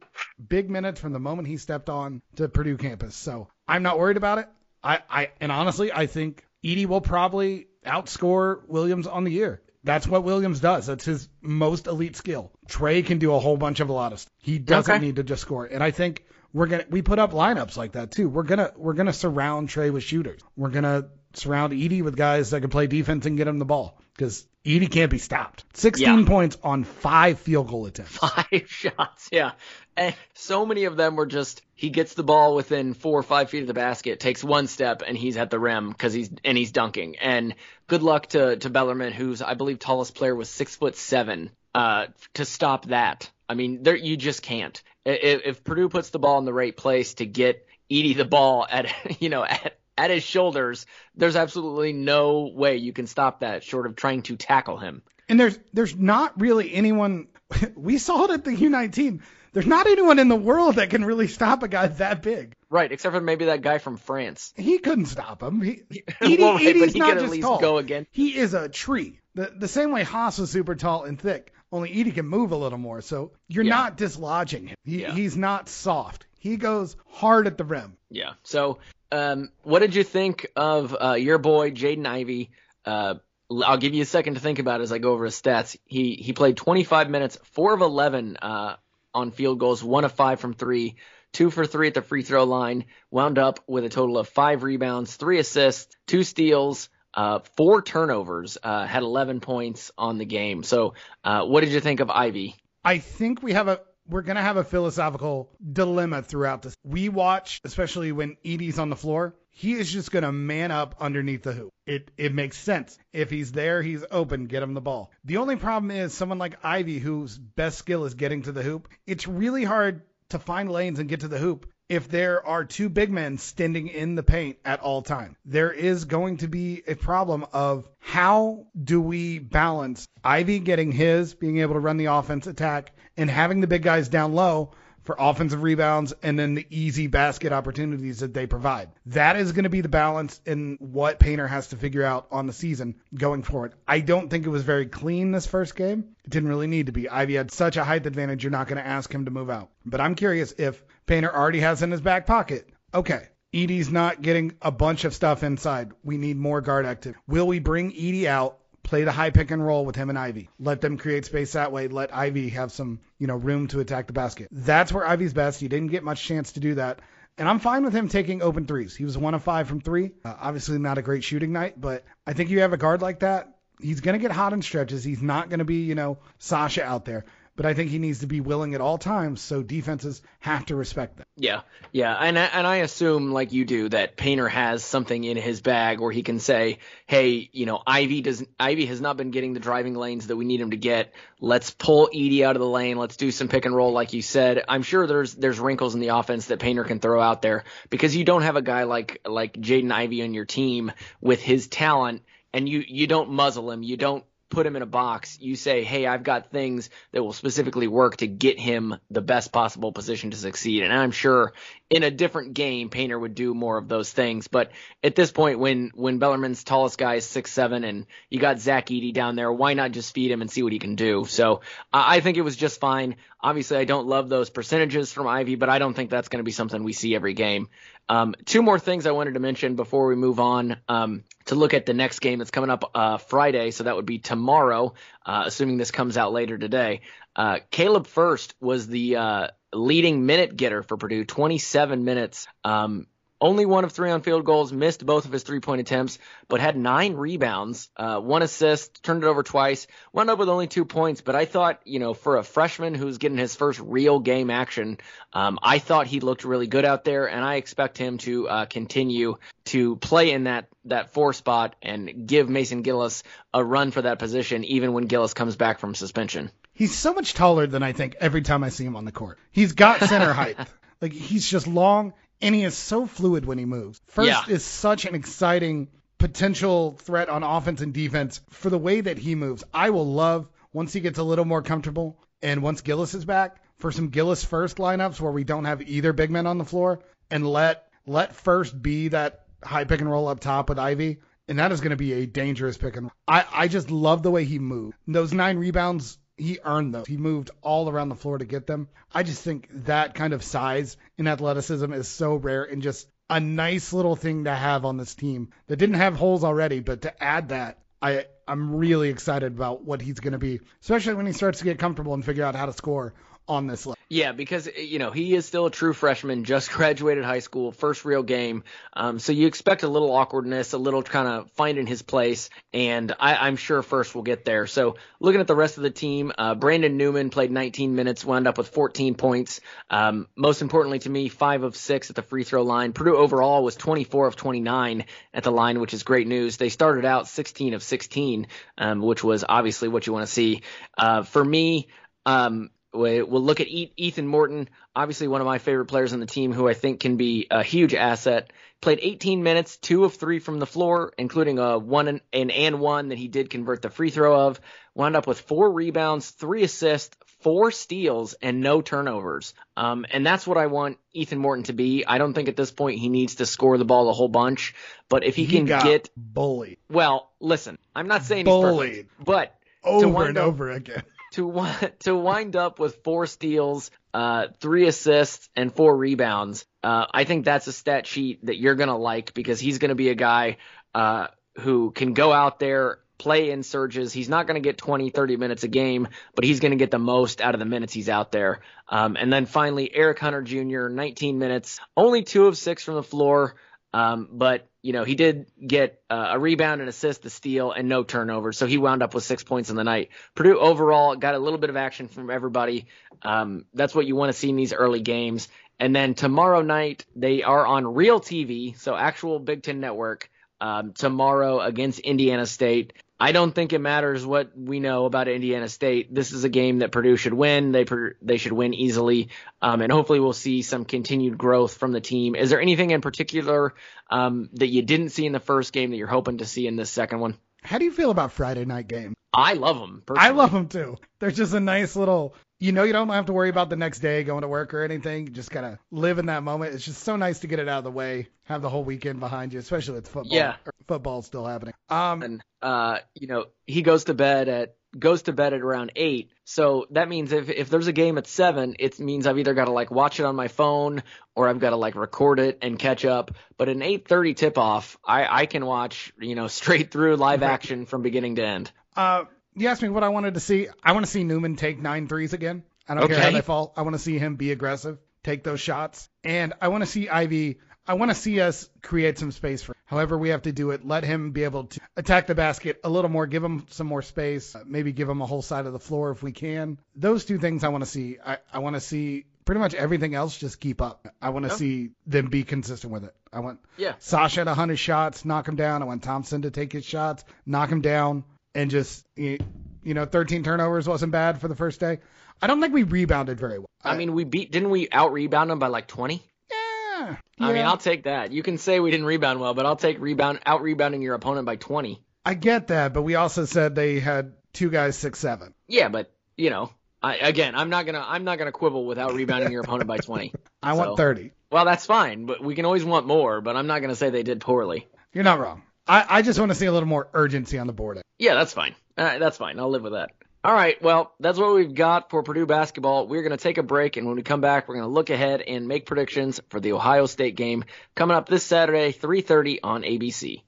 [0.49, 3.15] big minutes from the moment he stepped on to Purdue campus.
[3.15, 4.49] So I'm not worried about it.
[4.83, 9.63] I, I and honestly, I think Edey will probably outscore Williams on the year.
[9.83, 10.87] That's what Williams does.
[10.87, 12.53] That's his most elite skill.
[12.69, 14.33] Trey can do a whole bunch of a lot of stuff.
[14.43, 15.05] He doesn't okay.
[15.05, 15.65] need to just score.
[15.65, 18.29] And I think we're gonna we put up lineups like that too.
[18.29, 20.41] We're gonna we're gonna surround Trey with shooters.
[20.57, 24.01] We're gonna surround Edey with guys that can play defense and get him the ball
[24.15, 25.65] because Edey can't be stopped.
[25.75, 26.27] 16 yeah.
[26.27, 28.17] points on five field goal attempts.
[28.19, 29.53] Five shots, yeah.
[29.97, 33.51] And so many of them were just he gets the ball within four or five
[33.51, 36.57] feet of the basket, takes one step, and he's at the rim because he's and
[36.57, 37.17] he's dunking.
[37.19, 37.55] And
[37.87, 42.07] good luck to to Bellarmine, who's I believe tallest player was six foot seven, uh,
[42.35, 43.31] to stop that.
[43.49, 44.81] I mean, there you just can't.
[45.05, 48.67] If, if Purdue puts the ball in the right place to get Edey the ball
[48.71, 53.65] at you know at at his shoulders, there's absolutely no way you can stop that
[53.65, 55.03] short of trying to tackle him.
[55.29, 57.29] And there's there's not really anyone
[57.75, 59.21] we saw it at the U19.
[59.53, 62.55] There's not anyone in the world that can really stop a guy that big.
[62.69, 64.53] Right, except for maybe that guy from France.
[64.57, 65.61] He couldn't stop him.
[65.61, 65.83] He,
[66.21, 67.61] Edey, well, right, Edey's not just tall.
[67.61, 68.07] Go again.
[68.11, 69.19] He is a tree.
[69.35, 71.53] The the same way Haas was super tall and thick.
[71.73, 73.75] Only Edey can move a little more, so you're yeah.
[73.75, 74.77] not dislodging him.
[74.85, 75.15] He, yeah.
[75.15, 76.27] He's not soft.
[76.39, 77.97] He goes hard at the rim.
[78.09, 78.33] Yeah.
[78.43, 78.79] So,
[79.13, 82.51] um, what did you think of uh, your boy Jaden Ivey?
[82.85, 83.15] Uh,
[83.51, 85.77] I'll give you a second to think about it as I go over his stats.
[85.85, 88.77] He he played 25 minutes, four of 11 uh,
[89.15, 90.97] on field goals, one of five from three,
[91.33, 92.85] two for three at the free throw line.
[93.11, 98.57] Wound up with a total of five rebounds, three assists, two steals, uh, four turnovers,
[98.63, 100.63] uh, had 11 points on the game.
[100.63, 100.95] So,
[101.25, 102.57] uh, what did you think of Ivey?
[102.85, 106.75] I think we have a we're gonna have a philosophical dilemma throughout this.
[106.85, 111.43] We watch, especially when Edey's on the floor, he is just gonna man up underneath
[111.43, 111.73] the hoop.
[111.87, 112.99] It it makes sense.
[113.13, 115.11] If he's there, he's open, get him the ball.
[115.25, 118.89] The only problem is someone like Ivey whose best skill is getting to the hoop.
[119.07, 122.89] It's really hard to find lanes and get to the hoop if there are two
[122.89, 125.37] big men standing in the paint at all time.
[125.45, 131.35] There is going to be a problem of how do we balance Ivey getting his,
[131.35, 134.71] being able to run the offense attack, and having the big guys down low
[135.03, 138.91] for offensive rebounds and then the easy basket opportunities that they provide.
[139.07, 142.47] That is going to be the balance in what Painter has to figure out on
[142.47, 143.73] the season going forward.
[143.89, 146.05] I don't think it was very clean this first game.
[146.25, 147.09] It didn't really need to be.
[147.09, 149.71] Ivey had such a height advantage, you're not going to ask him to move out.
[149.85, 152.69] But I'm curious if Painter already has in his back pocket.
[152.95, 155.91] Okay, Edey's not getting a bunch of stuff inside.
[156.05, 157.21] We need more guard activity.
[157.27, 160.51] Will we bring Edie out, play the high pick and roll with him and Ivey?
[160.61, 161.89] Let them create space that way.
[161.89, 164.47] Let Ivey have some, you know, room to attack the basket.
[164.53, 165.59] That's where Ivey's best.
[165.59, 167.01] He didn't get much chance to do that.
[167.37, 168.95] And I'm fine with him taking open threes.
[168.95, 170.13] He was one of five from three.
[170.25, 173.19] Uh, obviously, not a great shooting night, but I think you have a guard like
[173.21, 173.57] that.
[173.81, 175.03] He's going to get hot in stretches.
[175.03, 177.25] He's not going to be, you know, Sasha out there
[177.61, 179.43] but I think he needs to be willing at all times.
[179.43, 181.27] So defenses have to respect that.
[181.37, 181.61] Yeah,
[181.93, 185.61] yeah, and I, and I assume like you do that Painter has something in his
[185.61, 189.53] bag where he can say, hey, you know, Ivey does Ivey has not been getting
[189.53, 191.13] the driving lanes that we need him to get.
[191.39, 192.97] Let's pull Edey out of the lane.
[192.97, 194.65] Let's do some pick and roll, like you said.
[194.67, 198.17] I'm sure there's there's wrinkles in the offense that Painter can throw out there because
[198.17, 202.23] you don't have a guy like like Jaden Ivey on your team with his talent
[202.55, 203.83] and you you don't muzzle him.
[203.83, 205.39] You don't put him in a box.
[205.41, 209.53] You say, hey, I've got things that will specifically work to get him the best
[209.53, 210.83] possible position to succeed.
[210.83, 211.53] And I'm sure
[211.91, 214.47] in a different game, Painter would do more of those things.
[214.47, 214.71] But
[215.03, 218.87] at this point, when when Bellarmine's tallest guy is six seven, and you got Zach
[218.87, 221.25] Edey down there, why not just feed him and see what he can do?
[221.27, 223.17] So I think it was just fine.
[223.43, 226.45] Obviously, I don't love those percentages from Ivey, but I don't think that's going to
[226.45, 227.69] be something we see every game.
[228.09, 231.75] Um, two more things I wanted to mention before we move on um, to look
[231.75, 233.71] at the next game that's coming up uh, Friday.
[233.71, 237.03] So that would be tomorrow, uh, assuming this comes out later today.
[237.37, 242.47] Uh, Caleb Furst was the uh, leading minute getter for Purdue, 27 minutes.
[242.65, 243.07] Um,
[243.41, 246.61] only one of three on field goals, missed both of his three point attempts, but
[246.61, 250.85] had nine rebounds, uh, one assist, turned it over twice, wound up with only two
[250.85, 251.21] points.
[251.21, 254.99] But I thought, you know, for a freshman who's getting his first real game action,
[255.33, 258.67] um, I thought he looked really good out there, and I expect him to uh,
[258.67, 263.23] continue to play in that that four spot and give Mason Gillis
[263.53, 266.51] a run for that position, even when Gillis comes back from suspension.
[266.73, 269.39] He's so much taller than I think every time I see him on the court.
[269.51, 270.57] He's got center height.
[271.01, 274.01] Like he's just long and he is so fluid when he moves.
[274.09, 274.55] Furst yeah.
[274.55, 279.35] is such an exciting potential threat on offense and defense for the way that he
[279.35, 279.65] moves.
[279.73, 283.63] I will love once he gets a little more comfortable and once Gillis is back
[283.79, 287.01] for some Gillis Furst lineups where we don't have either big men on the floor
[287.31, 291.19] and let let Furst be that high pick and roll up top with Ivey.
[291.49, 293.11] And that is going to be a dangerous pick and.
[293.27, 294.97] I, I just love the way he moved.
[295.09, 297.07] Those nine rebounds he earned those.
[297.07, 298.89] He moved all around the floor to get them.
[299.13, 303.39] I just think that kind of size and athleticism is so rare and just a
[303.39, 307.23] nice little thing to have on this team that didn't have holes already, but to
[307.23, 311.33] add that, I I'm really excited about what he's going to be, especially when he
[311.33, 313.15] starts to get comfortable and figure out how to score
[313.51, 313.99] on this level.
[314.09, 318.05] Yeah, because you know he is still a true freshman, just graduated high school, first
[318.05, 318.63] real game.
[318.93, 323.15] Um, so you expect a little awkwardness, a little kind of finding his place, and
[323.19, 324.67] I, am sure Furst will get there.
[324.67, 328.47] So looking at the rest of the team, uh, Brandon Newman played 19 minutes, wound
[328.47, 329.61] up with 14 points.
[329.91, 332.93] Um, most importantly to me, five of six at the free throw line.
[332.93, 336.57] Purdue overall was 24 of 29 at the line, which is great news.
[336.57, 338.47] They started out 16 of 16,
[338.79, 340.63] um, which was obviously what you want to see.
[340.97, 341.89] Uh, for me.
[342.27, 346.53] Um, We'll look at Ethan Morton, obviously one of my favorite players on the team,
[346.53, 348.53] who I think can be a huge asset.
[348.81, 352.81] Played 18 minutes, two of three from the floor, including a one and, an and
[352.81, 354.61] one that he did convert the free throw of.
[354.95, 359.55] Wound up with four rebounds, three assists, four steals, and no turnovers.
[359.77, 362.05] Um, and that's what I want Ethan Morton to be.
[362.05, 364.75] I don't think at this point he needs to score the ball a whole bunch,
[365.09, 368.89] but if he, he can get bullied, well, listen, I'm not saying bullied.
[368.89, 371.65] he's perfect, but over and over again to
[372.01, 376.67] to wind up with four steals, uh, three assists, and four rebounds.
[376.83, 380.11] Uh, I think that's a stat sheet that you're gonna like because he's gonna be
[380.11, 380.59] a guy
[380.95, 384.13] uh, who can go out there play in surges.
[384.13, 386.91] He's not going to get 20, 30 minutes a game, but he's going to get
[386.91, 388.63] the most out of the minutes he's out there.
[388.89, 393.03] Um, and then finally, Eric Hunter Jr., 19 minutes, only two of six from the
[393.03, 393.57] floor.
[393.93, 397.89] Um, but you know, he did get uh, a rebound, an assist, a steal, and
[397.89, 398.57] no turnovers.
[398.57, 400.11] So he wound up with six points in the night.
[400.35, 402.87] Purdue overall got a little bit of action from everybody.
[403.23, 405.49] Um, that's what you want to see in these early games.
[405.79, 410.93] And then tomorrow night, they are on real TV, so actual Big Ten network, um,
[410.93, 412.93] tomorrow against Indiana State.
[413.21, 416.13] I don't think it matters what we know about Indiana State.
[416.13, 417.71] This is a game that Purdue should win.
[417.71, 417.85] They
[418.23, 419.29] they should win easily,
[419.61, 422.35] um, and hopefully we'll see some continued growth from the team.
[422.35, 423.75] Is there anything in particular
[424.11, 426.77] um, that you didn't see in the first game that you're hoping to see in
[426.77, 427.37] this second one?
[427.63, 429.15] How do you feel about Friday night games?
[429.35, 430.03] I love them.
[430.07, 430.29] Personally.
[430.29, 430.97] I love them too.
[431.19, 432.35] They're just a nice little.
[432.61, 434.83] You know, you don't have to worry about the next day going to work or
[434.83, 435.27] anything.
[435.27, 436.75] You just gotta live in that moment.
[436.75, 439.19] It's just so nice to get it out of the way, have the whole weekend
[439.19, 440.37] behind you, especially with football.
[440.37, 441.73] Yeah, football still happening.
[441.89, 445.93] Um, and uh, you know, he goes to bed at goes to bed at around
[445.97, 446.33] eight.
[446.45, 449.67] So that means if if there's a game at seven, it means I've either got
[449.67, 451.03] to like watch it on my phone
[451.35, 453.31] or I've got to like record it and catch up.
[453.57, 457.43] But an eight thirty tip off, I I can watch you know straight through live
[457.43, 458.71] action from beginning to end.
[458.97, 460.69] Uh, you asked me what I wanted to see.
[460.83, 462.63] I want to see Newman take nine threes again.
[462.89, 463.15] I don't Okay.
[463.15, 463.73] care how they fall.
[463.77, 467.09] I want to see him be aggressive, take those shots, and I want to see
[467.09, 467.59] Ivey.
[467.87, 469.75] I want to see us create some space for.
[469.85, 470.87] However, we have to do it.
[470.87, 473.27] Let him be able to attack the basket a little more.
[473.27, 474.55] Give him some more space.
[474.55, 476.79] uh, Maybe give him a whole side of the floor if we can.
[476.95, 478.19] Those two things I want to see.
[478.25, 481.09] I, I want to see pretty much everything else just keep up.
[481.21, 481.57] I want to Oh.
[481.57, 483.15] see them be consistent with it.
[483.33, 483.95] I want Yeah.
[483.99, 485.83] Sasha to hunt his shots, knock him down.
[485.83, 488.23] I want Thompson to take his shots, knock him down,
[488.55, 489.39] and just you
[489.85, 491.99] know, 13 turnovers wasn't bad for the first day.
[492.43, 493.69] I don't think we rebounded very well.
[493.85, 496.23] I mean, we beat didn't we out rebound them by like twenty?
[496.51, 497.65] yeah, I mean.
[497.65, 498.33] I'll take that.
[498.33, 501.47] You can say we didn't rebound well, but I'll take rebound out rebounding your opponent
[501.47, 502.03] by 20.
[502.25, 505.55] I get that, but we also said they had two guys six seven.
[505.69, 506.71] Yeah, but you know,
[507.03, 510.33] I, again, I'm not gonna I'm not gonna quibble without rebounding your opponent by 20.
[510.63, 511.33] I So- want 30.
[511.53, 513.41] Well, that's fine, but we can always want more.
[513.41, 514.87] But I'm not gonna say they did poorly.
[515.13, 515.63] You're not wrong.
[515.91, 518.01] I, I just want to see a little more urgency on the board.
[518.17, 518.77] Yeah, that's fine.
[518.97, 519.59] Uh, that's fine.
[519.59, 520.13] I'll live with that.
[520.45, 520.81] All right.
[520.81, 523.09] Well, that's what we've got for Purdue basketball.
[523.09, 525.11] We're going to take a break, and when we come back, we're going to look
[525.11, 527.65] ahead and make predictions for the Ohio State game
[527.97, 530.43] coming up this Saturday, 3:30 on ABC.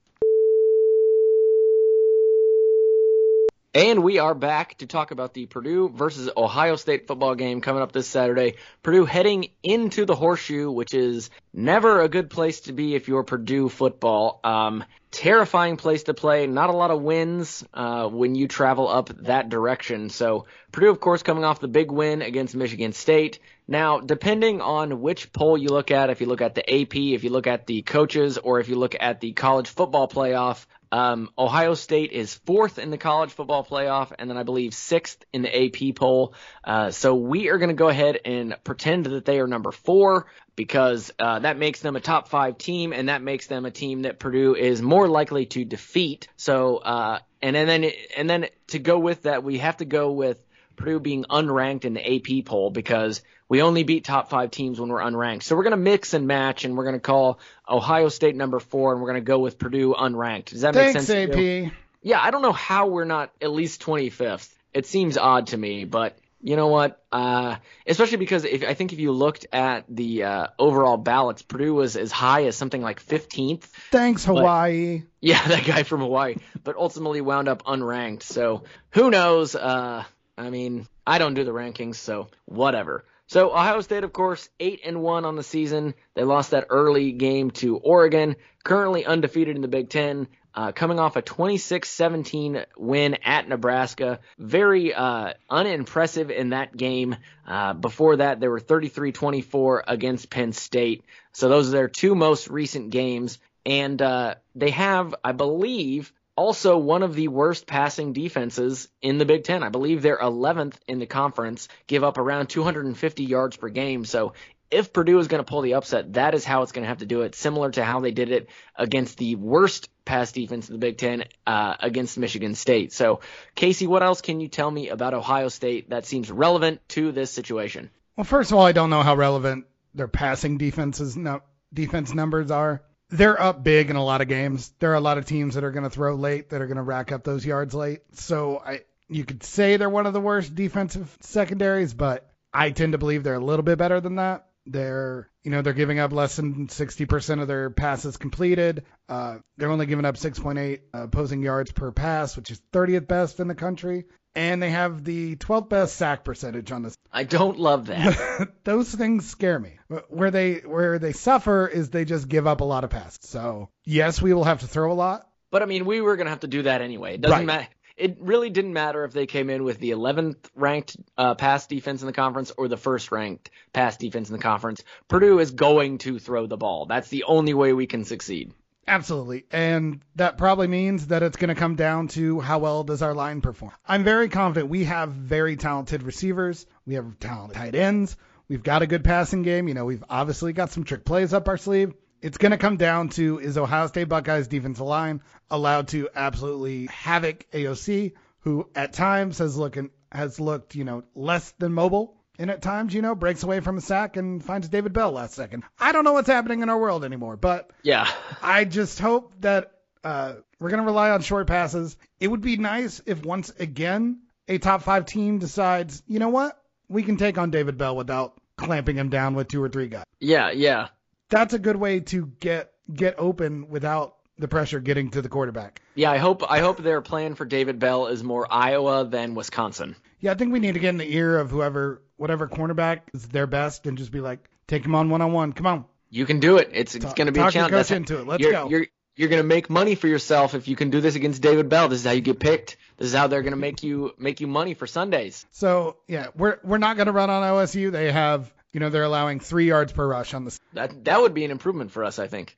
[3.75, 7.81] And we are back to talk about the Purdue versus Ohio State football game coming
[7.81, 8.57] up this Saturday.
[8.83, 13.23] Purdue heading into the horseshoe, which is never a good place to be if you're
[13.23, 14.39] Purdue football.
[14.43, 16.45] Um, terrifying place to play.
[16.45, 20.11] Not a lot of wins uh, when you travel up that direction.
[20.11, 23.39] So Purdue, of course, coming off the big win against Michigan State.
[23.67, 27.23] Now, depending on which poll you look at, if you look at the AP, if
[27.23, 31.31] you look at the coaches, or if you look at the college football playoff, um,
[31.35, 35.41] Ohio State is fourth in the college football playoff, and then I believe sixth in
[35.41, 36.35] the AP poll.
[36.63, 40.27] Uh, so we are going to go ahead and pretend that they are number four
[40.55, 44.03] because uh, that makes them a top five team, and that makes them a team
[44.03, 46.27] that Purdue is more likely to defeat.
[46.37, 50.11] So, uh, and, and then and then to go with that, we have to go
[50.11, 50.39] with
[50.75, 54.89] Purdue being unranked in the AP poll because we only beat top five teams when
[54.89, 55.43] we're unranked.
[55.43, 57.37] So we're going to mix and match, and we're going to call
[57.69, 60.45] Ohio State number four, and we're going to go with Purdue unranked.
[60.45, 61.35] Does that make Thanks, sense?
[61.35, 61.65] to you?
[61.67, 61.73] AP.
[62.01, 64.51] Yeah, I don't know how we're not at least 25th.
[64.73, 66.99] It seems odd to me, but you know what?
[67.11, 71.75] Uh, especially because if I think if you looked at the uh, overall ballots, Purdue
[71.75, 73.65] was as high as something like 15th.
[73.91, 75.03] Thanks, Hawaii.
[75.21, 78.23] Yeah, that guy from Hawaii, but ultimately wound up unranked.
[78.23, 79.53] So who knows?
[79.53, 80.05] Uh,
[80.39, 83.05] I mean, I don't do the rankings, so whatever.
[83.27, 85.93] So Ohio State, of course, eight and one on the season.
[86.13, 88.35] They lost that early game to Oregon.
[88.63, 90.27] Currently undefeated in the Big Ten.
[90.55, 94.19] Uh, coming off a 26-17 win at Nebraska.
[94.37, 97.15] Very uh, unimpressive in that game.
[97.47, 101.05] Uh, before that, they were 33-24 against Penn State.
[101.31, 103.39] So those are their two most recent games.
[103.65, 109.25] And uh, they have, I believe, also one of the worst passing defenses in the
[109.25, 109.63] Big Ten.
[109.63, 114.05] I believe they're 11th in the conference, give up around 250 yards per game.
[114.05, 114.33] So
[114.73, 116.97] if Purdue is going to pull the upset, that is how it's going to have
[116.99, 120.73] to do it, similar to how they did it against the worst pass defense in
[120.73, 122.91] the Big Ten uh, against Michigan State.
[122.91, 123.21] So,
[123.55, 127.29] Casey, what else can you tell me about Ohio State that seems relevant to this
[127.29, 127.91] situation?
[128.17, 131.41] Well, first of all, I don't know how relevant their passing defenses no,
[131.73, 132.81] defense numbers are.
[133.13, 134.73] They're up big in a lot of games.
[134.79, 136.77] There are a lot of teams that are going to throw late, that are going
[136.77, 138.01] to rack up those yards late.
[138.13, 142.93] So I, you could say they're one of the worst defensive secondaries, but I tend
[142.93, 144.47] to believe they're a little bit better than that.
[144.65, 148.85] They're, you know, they're giving up less than 60% of their passes completed.
[149.09, 153.39] Uh, they're only giving up 6.8 uh, opposing yards per pass, which is 30th best
[153.39, 154.05] in the country.
[154.35, 156.95] And they have the 12th best sack percentage on this.
[157.11, 158.49] I don't love that.
[158.63, 159.73] Those things scare me.
[160.09, 163.19] Where they where they suffer is they just give up a lot of passes.
[163.21, 165.29] So yes, we will have to throw a lot.
[165.51, 167.13] But I mean, we were gonna have to do that anyway.
[167.15, 167.45] It doesn't Right.
[167.45, 167.67] matter.
[167.95, 172.01] It really didn't matter if they came in with the 11th ranked uh, pass defense
[172.01, 174.83] in the conference or the first ranked pass defense in the conference.
[175.07, 176.87] Purdue is going to throw the ball.
[176.87, 178.51] That's the only way we can succeed.
[178.87, 179.45] Absolutely.
[179.51, 183.13] And that probably means that it's going to come down to how well does our
[183.13, 183.71] line perform.
[183.87, 186.65] I'm very confident we have very talented receivers.
[186.85, 188.17] We have talented tight ends.
[188.49, 189.67] We've got a good passing game.
[189.67, 191.93] You know, we've obviously got some trick plays up our sleeve.
[192.21, 196.85] It's going to come down to is Ohio State Buckeyes defensive line allowed to absolutely
[196.87, 202.22] havoc AOC, who at times has looking has looked, you know, less than mobile.
[202.43, 205.33] And at times, you know, breaks away from a sack and finds David Bell last
[205.33, 205.63] second.
[205.79, 208.05] I don't know what's happening in our world anymore, but Yeah.
[208.41, 209.71] I just hope that
[210.03, 211.95] uh, we're going to rely on short passes.
[212.19, 216.61] It would be nice if once again a top five team decides, you know what,
[216.89, 220.03] we can take on David Bell without clamping him down with two or three guys.
[220.19, 220.89] Yeah, yeah.
[221.29, 225.81] That's a good way to get get open without the pressure getting to the quarterback.
[225.95, 229.95] Yeah, I hope I hope their plan for David Bell is more Iowa than Wisconsin.
[230.23, 233.27] Yeah, I think we need to get in the ear of whoever, whatever cornerback is
[233.27, 235.51] their best, and just be like, take him on one on one.
[235.51, 235.83] Come on.
[236.09, 236.69] You can do it.
[236.71, 237.71] It's it's going to be a talk challenge.
[237.71, 238.25] That's- into it.
[238.25, 238.69] Let's you're, go.
[238.69, 238.85] You're
[239.17, 241.89] you're going to make money for yourself if you can do this against David Bell.
[241.89, 242.77] This is how you get picked.
[242.95, 245.45] This is how they're going to make you make you money for Sundays.
[245.51, 247.91] So yeah, we're we're not going to run on OSU.
[247.91, 251.33] They have, you know, they're allowing three yards per rush on the That that would
[251.33, 252.55] be an improvement for us, I think.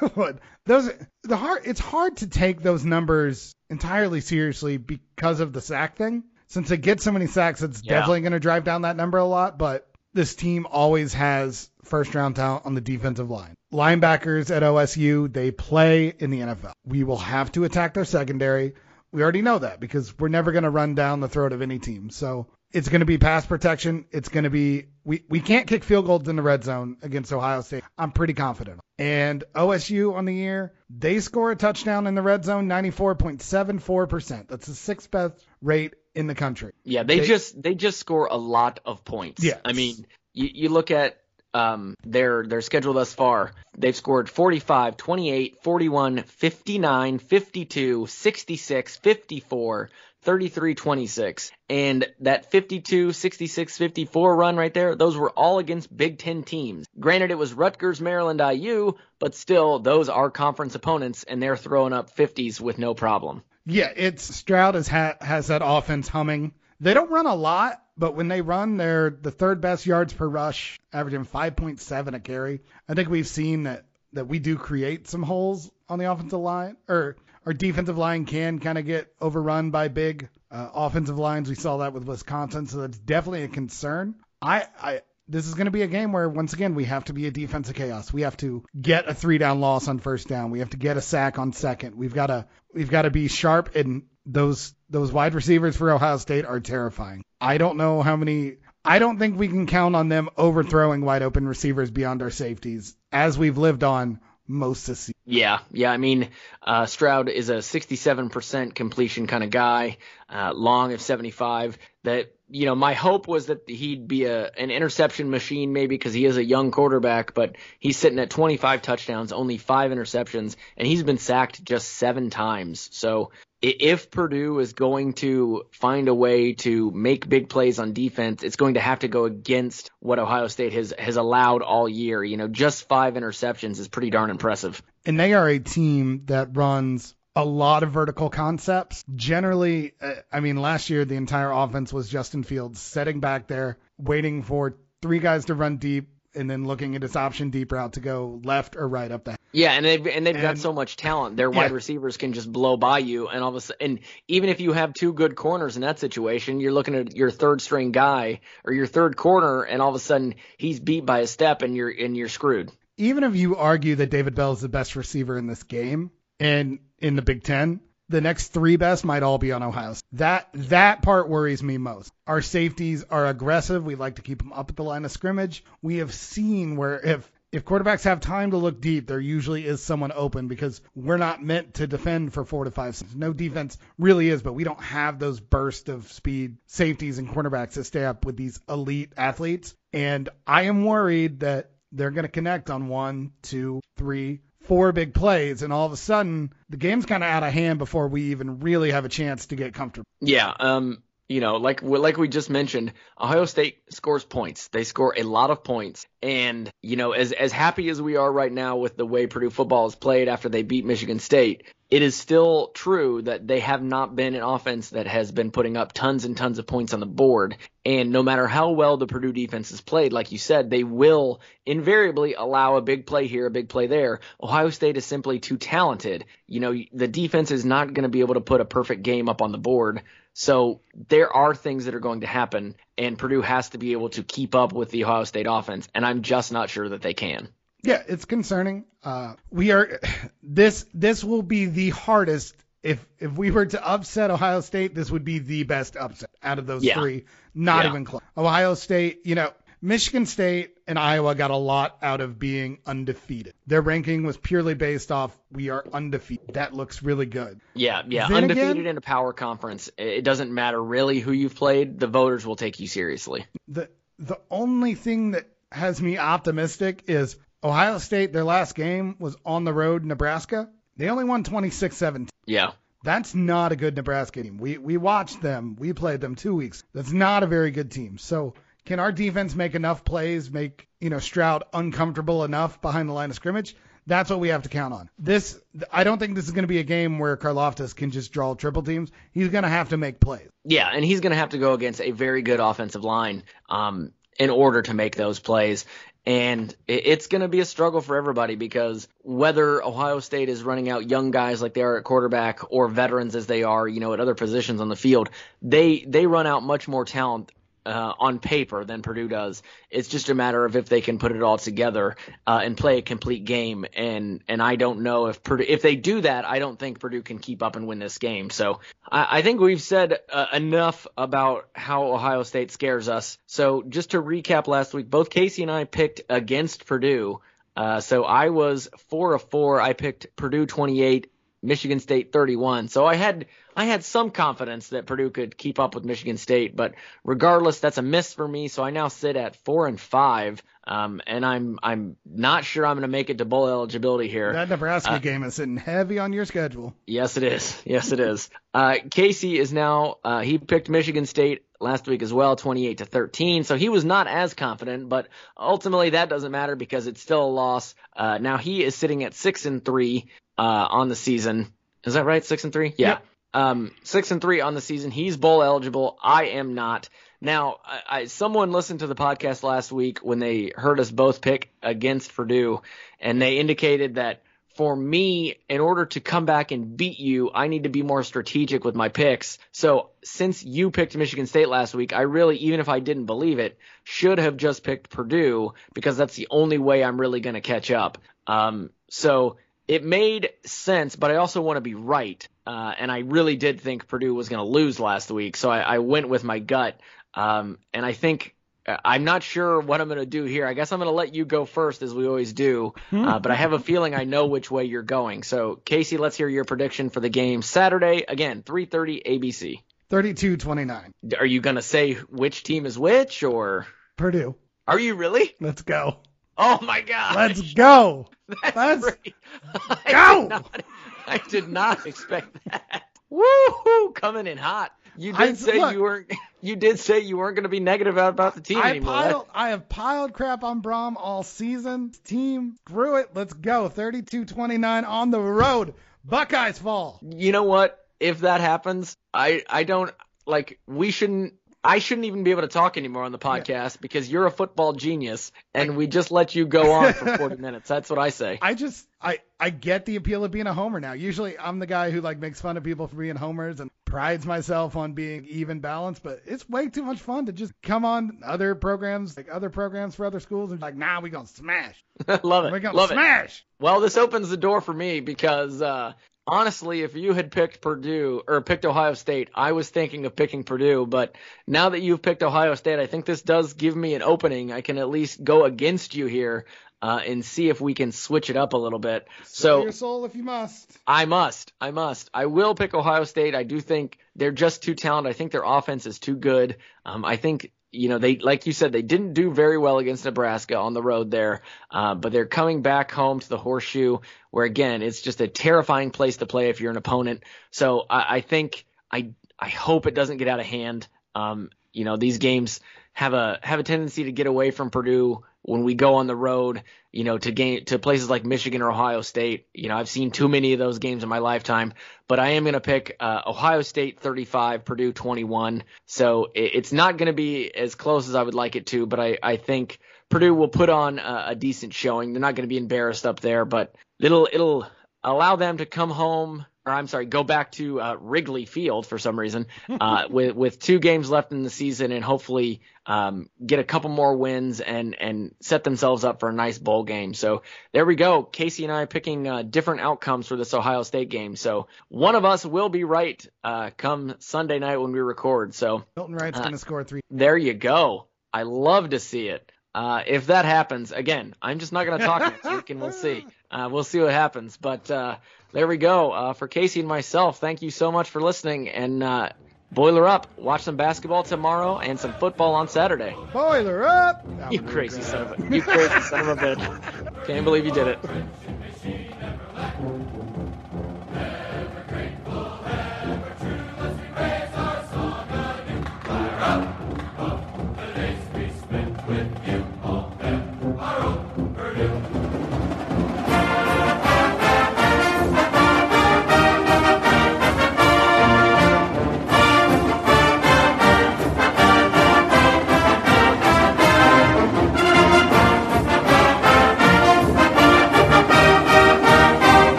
[0.66, 0.88] Those
[1.24, 6.22] the hard it's hard to take those numbers entirely seriously because of the sack thing.
[6.48, 7.94] Since they get so many sacks, it's Yeah.
[7.94, 9.58] definitely going to drive down that number a lot.
[9.58, 13.54] But this team always has first round talent on the defensive line.
[13.72, 16.72] Linebackers at OSU, they play in the NFL.
[16.84, 18.74] We will have to attack their secondary.
[19.12, 21.78] We already know that because we're never going to run down the throat of any
[21.78, 22.10] team.
[22.10, 24.04] So it's going to be pass protection.
[24.10, 27.32] It's going to be we we can't kick field goals in the red zone against
[27.32, 27.84] Ohio State.
[27.96, 28.80] I'm pretty confident.
[28.98, 34.48] And OSU on the year, they score a touchdown in the red zone 94.74%.
[34.48, 36.72] That's the sixth best rate in the country.
[36.84, 39.42] Yeah, they, They- just they just score a lot of points.
[39.42, 40.04] Yeah, I mean,
[40.34, 41.18] you, you look at
[41.54, 43.52] um their their schedule thus far.
[43.78, 49.90] They've scored 45, 28, 41, 59, 52, 66, 54,
[50.22, 51.52] 33, 26.
[51.70, 56.86] And that 52, 66, 54 run right there, those were all against Big 10 teams.
[56.98, 61.92] Granted it was Rutgers, Maryland, IU, but still those are conference opponents and they're throwing
[61.92, 63.42] up 50s with no problem.
[63.70, 66.52] Yeah, it's Stroud has ha- has that offense humming.
[66.80, 70.26] They don't run a lot, but when they run, they're the third best yards per
[70.26, 72.62] rush, averaging 5.7 a carry.
[72.88, 76.78] I think we've seen that that we do create some holes on the offensive line,
[76.88, 81.50] or our defensive line can kind of get overrun by big uh, offensive lines.
[81.50, 84.14] We saw that with Wisconsin, so that's definitely a concern.
[84.40, 87.12] I, I this is going to be a game where once again we have to
[87.12, 88.12] be a defensive chaos.
[88.12, 90.50] We have to get a three down loss on first down.
[90.50, 91.94] We have to get a sack on second.
[91.94, 96.16] We've got to we've got to be sharp and those those wide receivers for Ohio
[96.16, 97.22] State are terrifying.
[97.40, 101.22] I don't know how many I don't think we can count on them overthrowing wide
[101.22, 105.14] open receivers beyond our safeties as we've lived on most this season.
[105.26, 105.92] Yeah, yeah.
[105.92, 106.30] I mean,
[106.62, 111.78] uh, Stroud is a 67% completion kind of guy, uh, long of 75.
[112.04, 116.14] That you know, my hope was that he'd be a an interception machine, maybe because
[116.14, 120.88] he is a young quarterback, but he's sitting at 25 touchdowns, only five interceptions, and
[120.88, 122.88] he's been sacked just seven times.
[122.92, 123.30] So
[123.60, 128.56] if Purdue is going to find a way to make big plays on defense, it's
[128.56, 132.22] going to have to go against what Ohio State has has allowed all year.
[132.22, 134.82] You know, just five interceptions is pretty darn impressive.
[135.04, 139.04] and they are a team that runs a lot of vertical concepts.
[139.14, 143.78] Generally, uh, I mean, last year the entire offense was Justin Fields setting back there,
[143.96, 147.94] waiting for three guys to run deep, and then looking at his option deep route
[147.94, 149.36] to go left or right up the.
[149.52, 151.36] Yeah, and they've and they've got so much talent.
[151.36, 151.74] Their wide Yeah.
[151.76, 153.98] receivers can just blow by you, and all of a sudden, and
[154.28, 157.60] even if you have two good corners in that situation, you're looking at your third
[157.60, 161.26] string guy or your third corner, and all of a sudden he's beat by a
[161.26, 162.70] step, and you're and you're screwed.
[162.98, 166.10] Even if you argue that David Bell is the best receiver in this game
[166.40, 169.94] and in the Big Ten, the next three best might all be on Ohio.
[169.94, 170.04] State.
[170.12, 172.12] That that part worries me most.
[172.26, 173.84] Our safeties are aggressive.
[173.84, 175.64] We like to keep them up at the line of scrimmage.
[175.82, 179.82] We have seen where if if quarterbacks have time to look deep, there usually is
[179.82, 183.16] someone open because we're not meant to defend for four to five seconds.
[183.16, 187.72] No defense really is, but we don't have those bursts of speed safeties and cornerbacks
[187.72, 189.74] to stay up with these elite athletes.
[189.94, 195.14] And I am worried that they're going to connect on one, two, three, four big
[195.14, 198.30] plays, and all of a sudden the game's kind of out of hand before we
[198.30, 200.06] even really have a chance to get comfortable.
[200.20, 204.68] Yeah, um, you know, like like we just mentioned, Ohio State scores points.
[204.68, 208.30] They score a lot of points, and you know, as as happy as we are
[208.30, 212.02] right now with the way Purdue football is played after they beat Michigan State, it
[212.02, 215.94] is still true that they have not been an offense that has been putting up
[215.94, 217.56] tons and tons of points on the board.
[217.84, 221.40] And no matter how well the Purdue defense is played, like you said, they will
[221.64, 224.20] invariably allow a big play here, a big play there.
[224.42, 226.26] Ohio State is simply too talented.
[226.46, 229.30] You know, the defense is not going to be able to put a perfect game
[229.30, 230.02] up on the board.
[230.34, 234.10] So there are things that are going to happen, and Purdue has to be able
[234.10, 237.14] to keep up with the Ohio State offense, and I'm just not sure that they
[237.14, 237.48] can.
[237.82, 238.84] Yeah, it's concerning.
[239.04, 240.00] Uh, we are
[240.42, 242.54] this this will be the hardest.
[242.82, 246.58] If if we were to upset Ohio State, this would be the best upset out
[246.58, 246.94] of those Yeah.
[246.94, 247.24] three.
[247.54, 247.90] Not Yeah.
[247.90, 248.22] even close.
[248.36, 253.54] Ohio State, you know, Michigan State and Iowa got a lot out of being undefeated.
[253.66, 256.54] Their ranking was purely based off we are undefeated.
[256.54, 257.60] That looks really good.
[257.74, 259.88] Yeah, yeah, Then undefeated again- in a power conference.
[259.96, 262.00] It doesn't matter really who you've played.
[262.00, 263.46] The voters will take you seriously.
[263.68, 268.32] the the only thing that has me optimistic is Ohio State.
[268.32, 270.68] Their last game was on the road, Nebraska.
[270.96, 272.28] They only won 26-17.
[272.46, 272.72] Yeah.
[273.04, 274.58] That's not a good Nebraska team.
[274.58, 275.76] We we watched them.
[275.78, 276.82] We played them two weeks.
[276.92, 278.18] That's not a very good team.
[278.18, 278.54] So
[278.86, 283.30] can our defense make enough plays, make you know Stroud uncomfortable enough behind the line
[283.30, 283.76] of scrimmage?
[284.06, 285.10] That's what we have to count on.
[285.18, 285.60] This
[285.92, 288.54] I don't think this is going to be a game where Karlaftis can just draw
[288.54, 289.12] triple teams.
[289.30, 290.48] He's going to have to make plays.
[290.64, 294.12] Yeah, and he's going to have to go against a very good offensive line um,
[294.38, 295.84] in order to make those plays.
[296.28, 300.90] And it's going to be a struggle for everybody because whether Ohio State is running
[300.90, 304.12] out young guys like they are at quarterback or veterans as they are, you know,
[304.12, 305.30] at other positions on the field,
[305.62, 307.50] they they run out much more talent
[307.86, 309.62] uh, on paper than Purdue does.
[309.90, 312.16] It's just a matter of if they can put it all together
[312.46, 313.86] uh, and play a complete game.
[313.94, 317.22] And and I don't know if Purdue if they do that, I don't think Purdue
[317.22, 318.50] can keep up and win this game.
[318.50, 323.38] So I, I think we've said uh, enough about how Ohio State scares us.
[323.46, 327.40] So just to recap last week, both Casey and I picked against Purdue.
[327.76, 329.80] Uh, so I was four of four.
[329.80, 331.30] I picked Purdue 28,
[331.62, 332.88] Michigan State 31.
[332.88, 333.46] So I had
[333.76, 336.94] I had some confidence that Purdue could keep up with Michigan State, but
[337.24, 338.68] regardless, that's a miss for me.
[338.68, 342.96] So I now sit at four and five, um, and I'm I'm not sure I'm
[342.96, 344.52] going to make it to bowl eligibility here.
[344.52, 346.94] That Nebraska game is sitting heavy on your schedule.
[347.06, 347.80] Yes, it is.
[347.84, 348.50] Yes, it is.
[348.74, 353.04] Uh, Casey is now, uh, he picked Michigan State last week as well, 28 to
[353.04, 353.64] 13.
[353.64, 357.46] So he was not as confident, but ultimately that doesn't matter because it's still a
[357.46, 357.94] loss.
[358.16, 360.28] Uh, now he is sitting at six and three,
[360.58, 361.72] uh, on the season.
[362.04, 362.44] Is that right?
[362.44, 362.94] Six and three?
[362.96, 363.08] Yeah.
[363.08, 363.24] Yep.
[363.54, 365.10] Um, six and three on the season.
[365.10, 366.18] He's bowl eligible.
[366.22, 367.08] I am not.
[367.40, 371.40] Now, I, I, someone listened to the podcast last week when they heard us both
[371.40, 372.82] pick against Purdue,
[373.20, 374.42] and they indicated that
[374.78, 378.22] for me, in order to come back and beat you, I need to be more
[378.22, 379.58] strategic with my picks.
[379.72, 383.58] So since you picked Michigan State last week, I really, even if I didn't believe
[383.58, 387.60] it, should have just picked Purdue because that's the only way I'm really going to
[387.60, 388.18] catch up.
[388.46, 389.56] Um, so
[389.88, 392.46] it made sense, but I also want to be right.
[392.66, 395.80] Uh, and I really did think Purdue was going to lose last week, so I,
[395.80, 397.00] I went with my gut.
[397.32, 398.54] Um, and I think
[398.86, 400.66] uh, I'm not sure what I'm going to do here.
[400.66, 402.92] I guess I'm going to let you go first, as we always do.
[403.26, 405.42] Uh, but I have a feeling I know which way you're going.
[405.42, 408.24] So Casey, let's hear your prediction for the game Saturday.
[408.28, 409.82] Again, 3:30 ABC.
[410.10, 411.12] 32-29.
[411.38, 413.86] Are you going to say which team is which, or
[414.16, 414.54] Purdue.
[414.86, 415.54] are you really?
[415.60, 416.20] Let's go.
[416.58, 417.36] Oh my God!
[417.36, 418.26] Let's go.
[418.62, 419.34] That's Let's great.
[420.04, 420.40] I go.
[420.42, 420.82] Did not,
[421.26, 423.02] I did not expect that.
[423.30, 424.10] Woo!
[424.14, 424.92] Coming in hot.
[425.16, 425.92] You did I- say look.
[425.92, 426.32] you weren't.
[426.60, 429.12] You did say you weren't going to be negative about the team I anymore.
[429.14, 432.10] piled, I have piled crap on Brohm all season.
[432.24, 433.28] Team, screw it.
[433.32, 433.88] Let's go.
[433.88, 435.94] 32-29 on the road.
[436.24, 437.20] Buckeyes fall.
[437.22, 438.04] you know what?
[438.18, 440.10] If that happens, I I don't
[440.46, 440.80] like.
[440.88, 441.54] We shouldn't.
[441.84, 444.92] I shouldn't even be able to talk anymore on the podcast because you're a football
[444.92, 447.88] genius, and we just let you go on for 40 minutes.
[447.88, 448.58] That's what I say.
[448.60, 451.12] I just I I get the appeal of being a homer now.
[451.12, 454.46] Usually I'm the guy who like makes fun of people for being homers and prides
[454.46, 458.40] myself on being even balanced, but it's way too much fun to just come on
[458.44, 462.02] other programs, like other programs for other schools and be like, nah, we gonna smash.
[462.42, 462.72] love it.
[462.72, 463.14] We're gonna Love it.
[463.14, 463.64] smash.
[463.80, 466.14] Well, this opens the door for me because uh,
[466.48, 470.64] honestly, if you had picked Purdue or picked Ohio State, I was thinking of picking
[470.64, 471.06] Purdue.
[471.06, 471.36] But
[471.66, 474.72] now that you've picked Ohio State, I think this does give me an opening.
[474.72, 476.64] I can at least go against you here.
[477.00, 479.26] uh, and see if we can switch it up a little bit.
[479.44, 480.98] Sell so your soul if you must.
[481.06, 481.72] I must.
[481.80, 482.28] I must.
[482.34, 483.54] I will pick Ohio State.
[483.54, 485.30] I do think they're just too talented.
[485.30, 486.76] I think their offense is too good.
[487.04, 490.24] Um, I think you know they like you said they didn't do very well against
[490.24, 494.18] Nebraska on the road there, uh, but they're coming back home to the Horseshoe,
[494.50, 497.44] where again it's just a terrifying place to play if you're an opponent.
[497.70, 501.08] So I, I think I I hope it doesn't get out of hand.
[501.34, 502.80] Um, you know these games
[503.12, 506.36] have a have a tendency to get away from Purdue when we go on the
[506.36, 506.82] road,
[507.12, 509.66] you know, to game to places like Michigan or Ohio State.
[509.74, 511.94] You know, I've seen too many of those games in my lifetime,
[512.26, 515.84] but I am going to pick uh, Ohio State 35, Purdue 21.
[516.06, 519.06] So it, it's not going to be as close as I would like it to,
[519.06, 519.98] but I, I think
[520.28, 522.32] Purdue will put on a, a decent showing.
[522.32, 524.86] They're not going to be embarrassed up there, but it'll it'll
[525.24, 529.18] allow them to come home or I'm sorry, go back to uh, Wrigley Field for
[529.18, 529.66] some reason
[530.00, 534.10] uh, with with two games left in the season and hopefully um, get a couple
[534.10, 537.34] more wins and and set themselves up for a nice bowl game.
[537.34, 537.62] So
[537.92, 538.42] there we go.
[538.42, 541.56] Casey and I picking uh, different outcomes for this Ohio State game.
[541.56, 545.74] So one of us will be right uh, come Sunday night when we record.
[545.74, 547.20] So Milton Wright's uh, going to score three.
[547.30, 548.26] there you go.
[548.52, 549.70] I love to see it.
[549.94, 553.12] Uh, if that happens, again, I'm just not going to talk next week, and we'll
[553.12, 553.46] see.
[553.70, 554.78] Uh, we'll see what happens.
[554.78, 555.36] But uh,
[555.72, 556.32] there we go.
[556.32, 558.88] Uh, for Casey and myself, thank you so much for listening.
[558.88, 559.50] And uh,
[559.90, 560.46] boiler up.
[560.58, 563.34] Watch some basketball tomorrow and some football on Saturday.
[563.52, 564.42] Boiler up.
[564.58, 567.46] That you crazy son of a you crazy son of a bitch.
[567.46, 568.18] Can't believe you did it.